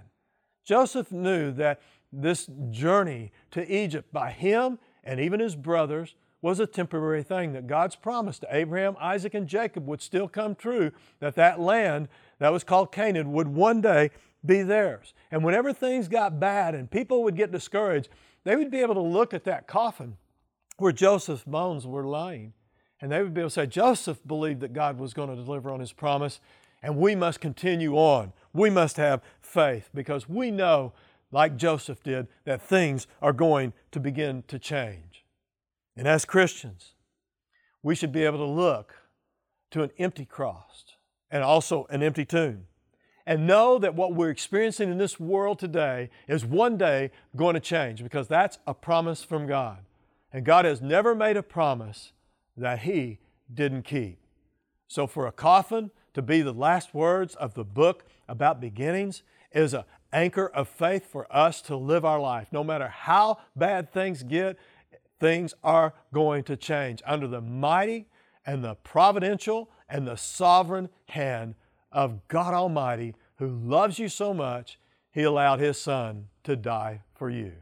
Joseph 0.64 1.12
knew 1.12 1.52
that 1.54 1.82
this 2.14 2.50
journey 2.70 3.32
to 3.52 3.70
Egypt 3.74 4.12
by 4.12 4.32
him 4.32 4.80
and 5.04 5.20
even 5.20 5.40
his 5.40 5.56
brothers 5.56 6.16
was 6.42 6.60
a 6.60 6.66
temporary 6.66 7.24
thing, 7.24 7.54
that 7.54 7.68
God's 7.68 7.96
promise 7.96 8.40
to 8.40 8.48
Abraham, 8.50 8.96
Isaac, 9.00 9.34
and 9.34 9.48
Jacob 9.48 9.88
would 9.88 10.02
still 10.02 10.28
come 10.28 10.56
true, 10.56 10.92
that 11.20 11.36
that 11.36 11.60
land 11.60 12.08
that 12.40 12.52
was 12.52 12.64
called 12.64 12.92
Canaan 12.92 13.32
would 13.32 13.48
one 13.48 13.82
day 13.82 14.10
be 14.44 14.64
theirs. 14.64 15.14
And 15.30 15.44
whenever 15.44 15.72
things 15.72 16.08
got 16.08 16.40
bad 16.40 16.74
and 16.74 16.90
people 16.90 17.24
would 17.24 17.36
get 17.36 17.52
discouraged, 17.52 18.10
they 18.44 18.56
would 18.56 18.72
be 18.72 18.80
able 18.80 18.96
to 18.96 19.02
look 19.02 19.34
at 19.34 19.44
that 19.44 19.68
coffin 19.68 20.18
where 20.78 20.92
Joseph's 20.92 21.44
bones 21.44 21.86
were 21.86 22.06
lying. 22.06 22.54
And 23.00 23.12
they 23.12 23.22
would 23.22 23.34
be 23.34 23.42
able 23.42 23.50
to 23.50 23.54
say, 23.54 23.68
Joseph 23.68 24.20
believed 24.26 24.62
that 24.62 24.74
God 24.74 24.98
was 25.00 25.14
going 25.14 25.30
to 25.30 25.36
deliver 25.36 25.72
on 25.72 25.80
his 25.80 25.94
promise, 25.94 26.40
and 26.84 26.98
we 26.98 27.16
must 27.16 27.40
continue 27.40 27.96
on. 27.96 28.34
We 28.54 28.70
must 28.70 28.98
have 28.98 29.22
faith 29.40 29.90
because 29.94 30.28
we 30.28 30.50
know, 30.50 30.94
like 31.32 31.56
Joseph 31.56 32.04
did, 32.04 32.28
that 32.46 32.62
things 32.62 33.06
are 33.22 33.34
going 33.34 33.74
to 33.92 34.00
begin 34.00 34.44
to 34.48 34.58
change. 34.58 35.11
And 35.96 36.08
as 36.08 36.26
Christians, 36.26 36.94
we 37.84 37.96
should 37.96 38.12
be 38.12 38.24
able 38.24 38.38
to 38.38 38.46
look 38.46 38.96
to 39.72 39.84
an 39.84 39.92
empty 39.98 40.26
cross 40.26 40.86
and 41.30 41.44
also 41.44 41.86
an 41.90 42.04
empty 42.04 42.26
tomb 42.26 42.68
and 43.26 43.48
know 43.48 43.78
that 43.78 43.96
what 43.96 44.14
we're 44.14 44.30
experiencing 44.30 44.92
in 44.92 44.98
this 44.98 45.20
world 45.20 45.60
today 45.60 46.10
is 46.28 46.46
one 46.46 46.78
day 46.78 47.12
going 47.36 47.54
to 47.54 47.60
change 47.60 48.04
because 48.04 48.28
that's 48.28 48.60
a 48.66 48.74
promise 48.74 49.24
from 49.24 49.48
God. 49.48 49.80
And 50.34 50.46
God 50.46 50.66
has 50.66 50.82
never 50.82 51.14
made 51.14 51.38
a 51.38 51.44
promise 51.44 52.14
that 52.58 52.80
He 52.80 53.20
didn't 53.54 53.84
keep. 53.84 54.18
So, 54.88 55.08
for 55.08 55.28
a 55.28 55.32
coffin 55.32 55.92
to 56.14 56.22
be 56.22 56.42
the 56.42 56.54
last 56.54 56.94
words 56.94 57.36
of 57.36 57.54
the 57.54 57.64
book 57.64 58.06
about 58.28 58.60
beginnings 58.60 59.24
is 59.54 59.74
an 59.74 59.84
anchor 60.12 60.48
of 60.48 60.68
faith 60.68 61.06
for 61.06 61.28
us 61.34 61.62
to 61.64 61.76
live 61.76 62.04
our 62.04 62.20
life. 62.20 62.48
No 62.52 62.64
matter 62.64 62.88
how 62.88 63.40
bad 63.56 63.92
things 63.92 64.24
get, 64.24 64.58
things 65.22 65.54
are 65.64 65.94
going 66.12 66.44
to 66.44 66.58
change 66.58 67.02
under 67.06 67.28
the 67.28 67.40
mighty 67.40 68.08
and 68.46 68.64
the 68.64 68.76
providential 68.76 69.70
and 69.88 70.06
the 70.06 70.18
sovereign 70.18 70.90
hand 71.10 71.56
of 71.92 72.28
God 72.28 72.54
Almighty 72.54 73.14
who 73.36 73.48
loves 73.48 74.00
you 74.00 74.10
so 74.10 74.34
much, 74.34 74.80
He 75.12 75.24
allowed 75.24 75.60
His 75.60 75.80
Son 75.80 76.28
to 76.44 76.56
die 76.56 77.02
for 77.14 77.30
you. 77.30 77.54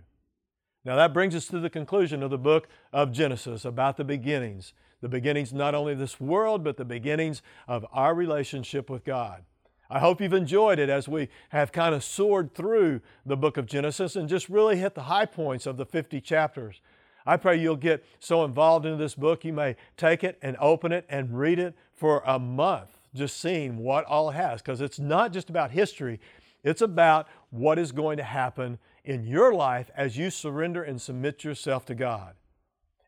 Now, 0.86 0.96
that 0.96 1.14
brings 1.14 1.36
us 1.36 1.48
to 1.48 1.60
the 1.60 1.70
conclusion 1.70 2.24
of 2.24 2.30
the 2.30 2.38
book 2.38 2.70
of 2.94 3.12
Genesis 3.12 3.66
about 3.66 3.98
the 3.98 4.06
beginnings. 4.06 4.74
The 5.02 5.10
beginnings 5.10 5.54
not 5.54 5.76
only 5.76 5.94
of 5.94 6.00
this 6.00 6.20
world, 6.20 6.64
but 6.64 6.78
the 6.78 6.86
beginnings 6.86 7.42
of 7.68 7.86
our 7.92 8.16
relationship 8.16 8.90
with 8.90 9.04
God. 9.04 9.44
I 9.90 10.00
hope 10.00 10.22
you've 10.22 10.34
enjoyed 10.34 10.80
it 10.80 10.90
as 10.90 11.08
we 11.08 11.30
have 11.50 11.72
kind 11.72 11.96
of 11.96 12.04
soared 12.04 12.54
through 12.54 13.02
the 13.26 13.38
book 13.38 13.58
of 13.58 13.66
Genesis 13.66 14.16
and 14.16 14.30
just 14.30 14.48
really 14.48 14.78
hit 14.78 14.96
the 14.96 15.04
high 15.04 15.26
points 15.26 15.66
of 15.66 15.78
the 15.78 15.86
50 15.86 16.22
chapters. 16.22 16.82
I 17.26 17.38
pray 17.38 17.58
you'll 17.58 17.76
get 17.76 18.04
so 18.20 18.44
involved 18.44 18.86
in 18.86 18.98
this 18.98 19.16
book 19.16 19.44
you 19.46 19.54
may 19.54 19.76
take 19.98 20.24
it 20.24 20.38
and 20.42 20.58
open 20.60 20.92
it 20.92 21.06
and 21.10 21.38
read 21.38 21.60
it 21.60 21.76
for 21.94 22.24
a 22.26 22.40
month, 22.40 22.90
just 23.14 23.40
seeing 23.40 23.78
what 23.78 24.06
all 24.06 24.32
has, 24.32 24.62
because 24.62 24.82
it's 24.82 25.00
not 25.00 25.34
just 25.34 25.50
about 25.50 25.72
history, 25.72 26.20
it's 26.64 26.82
about 26.82 27.28
what 27.50 27.80
is 27.80 27.92
going 27.92 28.18
to 28.18 28.24
happen 28.24 28.80
in 29.04 29.26
your 29.26 29.54
life 29.54 29.90
as 29.96 30.18
you 30.18 30.30
surrender 30.30 30.84
and 30.84 31.02
submit 31.02 31.44
yourself 31.44 31.86
to 31.86 31.96
God. 31.96 32.36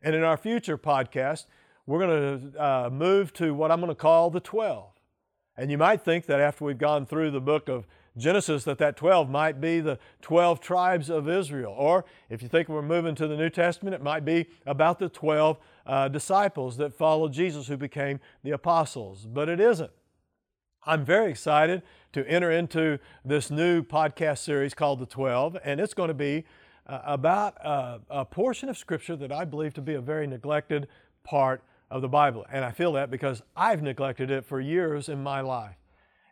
And 0.02 0.14
in 0.14 0.22
our 0.22 0.36
future 0.36 0.76
podcast, 0.76 1.46
we're 1.86 2.06
going 2.06 2.52
to 2.52 2.62
uh, 2.62 2.90
move 2.90 3.32
to 3.34 3.54
what 3.54 3.70
I'm 3.70 3.80
going 3.80 3.90
to 3.90 3.94
call 3.94 4.30
the 4.30 4.40
12. 4.40 4.90
And 5.56 5.70
you 5.70 5.78
might 5.78 6.02
think 6.02 6.26
that 6.26 6.40
after 6.40 6.64
we've 6.64 6.78
gone 6.78 7.06
through 7.06 7.30
the 7.30 7.40
book 7.40 7.68
of 7.68 7.86
Genesis, 8.16 8.64
that 8.64 8.78
that 8.78 8.96
12 8.96 9.30
might 9.30 9.60
be 9.60 9.80
the 9.80 9.98
12 10.20 10.60
tribes 10.60 11.08
of 11.08 11.28
Israel. 11.28 11.74
Or 11.76 12.04
if 12.28 12.42
you 12.42 12.48
think 12.48 12.68
we're 12.68 12.82
moving 12.82 13.14
to 13.14 13.26
the 13.26 13.36
New 13.36 13.50
Testament, 13.50 13.94
it 13.94 14.02
might 14.02 14.24
be 14.24 14.46
about 14.66 14.98
the 14.98 15.08
12 15.08 15.58
uh, 15.86 16.08
disciples 16.08 16.76
that 16.76 16.92
followed 16.92 17.32
Jesus 17.32 17.68
who 17.68 17.76
became 17.76 18.20
the 18.42 18.50
apostles. 18.50 19.26
But 19.26 19.48
it 19.48 19.60
isn't. 19.60 19.90
I'm 20.84 21.04
very 21.04 21.30
excited 21.30 21.82
to 22.12 22.28
enter 22.28 22.50
into 22.50 22.98
this 23.24 23.50
new 23.50 23.82
podcast 23.82 24.38
series 24.38 24.74
called 24.74 24.98
The 24.98 25.06
12, 25.06 25.56
and 25.64 25.80
it's 25.80 25.94
going 25.94 26.08
to 26.08 26.14
be 26.14 26.44
uh, 26.86 27.00
about 27.04 27.64
uh, 27.64 27.98
a 28.10 28.24
portion 28.24 28.68
of 28.68 28.76
Scripture 28.76 29.16
that 29.16 29.30
I 29.30 29.44
believe 29.44 29.74
to 29.74 29.80
be 29.80 29.94
a 29.94 30.00
very 30.00 30.26
neglected 30.26 30.88
part 31.22 31.62
of 31.90 32.02
the 32.02 32.08
Bible. 32.08 32.44
And 32.50 32.64
I 32.64 32.72
feel 32.72 32.92
that 32.94 33.10
because 33.10 33.42
I've 33.56 33.82
neglected 33.82 34.30
it 34.30 34.44
for 34.44 34.60
years 34.60 35.08
in 35.08 35.22
my 35.22 35.40
life. 35.40 35.76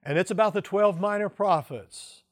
And 0.04 0.18
it's 0.18 0.30
about 0.30 0.54
the 0.54 0.62
12 0.62 1.00
minor 1.00 1.28
prophets. 1.28 2.22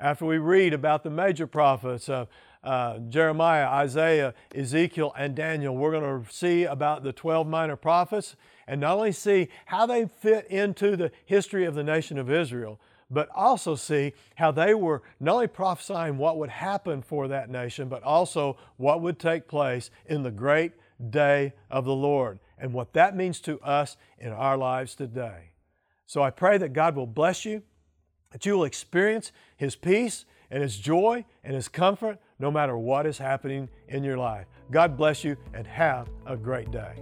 After 0.00 0.24
we 0.24 0.38
read 0.38 0.72
about 0.72 1.02
the 1.02 1.10
major 1.10 1.46
prophets 1.46 2.08
of 2.08 2.28
uh, 2.62 2.98
Jeremiah, 3.08 3.66
Isaiah, 3.66 4.34
Ezekiel, 4.54 5.12
and 5.16 5.34
Daniel, 5.34 5.76
we're 5.76 5.90
going 5.90 6.24
to 6.24 6.32
see 6.32 6.64
about 6.64 7.02
the 7.02 7.12
12 7.12 7.46
minor 7.46 7.76
prophets 7.76 8.36
and 8.66 8.80
not 8.80 8.96
only 8.96 9.12
see 9.12 9.48
how 9.66 9.86
they 9.86 10.06
fit 10.06 10.46
into 10.46 10.96
the 10.96 11.10
history 11.24 11.64
of 11.64 11.74
the 11.74 11.84
nation 11.84 12.18
of 12.18 12.30
Israel, 12.30 12.80
but 13.10 13.28
also 13.34 13.74
see 13.74 14.12
how 14.36 14.50
they 14.50 14.74
were 14.74 15.02
not 15.18 15.34
only 15.34 15.46
prophesying 15.46 16.18
what 16.18 16.36
would 16.36 16.50
happen 16.50 17.02
for 17.02 17.28
that 17.28 17.50
nation, 17.50 17.88
but 17.88 18.02
also 18.02 18.56
what 18.76 19.00
would 19.00 19.18
take 19.18 19.48
place 19.48 19.90
in 20.06 20.22
the 20.22 20.30
great 20.30 20.72
day 21.10 21.52
of 21.70 21.84
the 21.84 21.94
Lord 21.94 22.38
and 22.58 22.72
what 22.72 22.92
that 22.92 23.16
means 23.16 23.40
to 23.40 23.60
us 23.60 23.96
in 24.18 24.32
our 24.32 24.56
lives 24.56 24.94
today. 24.94 25.50
So 26.08 26.22
I 26.22 26.30
pray 26.30 26.56
that 26.56 26.72
God 26.72 26.96
will 26.96 27.06
bless 27.06 27.44
you, 27.44 27.62
that 28.30 28.46
you 28.46 28.54
will 28.54 28.64
experience 28.64 29.30
His 29.58 29.76
peace 29.76 30.24
and 30.50 30.62
His 30.62 30.78
joy 30.78 31.26
and 31.44 31.54
His 31.54 31.68
comfort 31.68 32.18
no 32.38 32.50
matter 32.50 32.78
what 32.78 33.04
is 33.04 33.18
happening 33.18 33.68
in 33.88 34.02
your 34.02 34.16
life. 34.16 34.46
God 34.70 34.96
bless 34.96 35.22
you 35.22 35.36
and 35.52 35.66
have 35.66 36.08
a 36.24 36.34
great 36.34 36.70
day. 36.70 36.94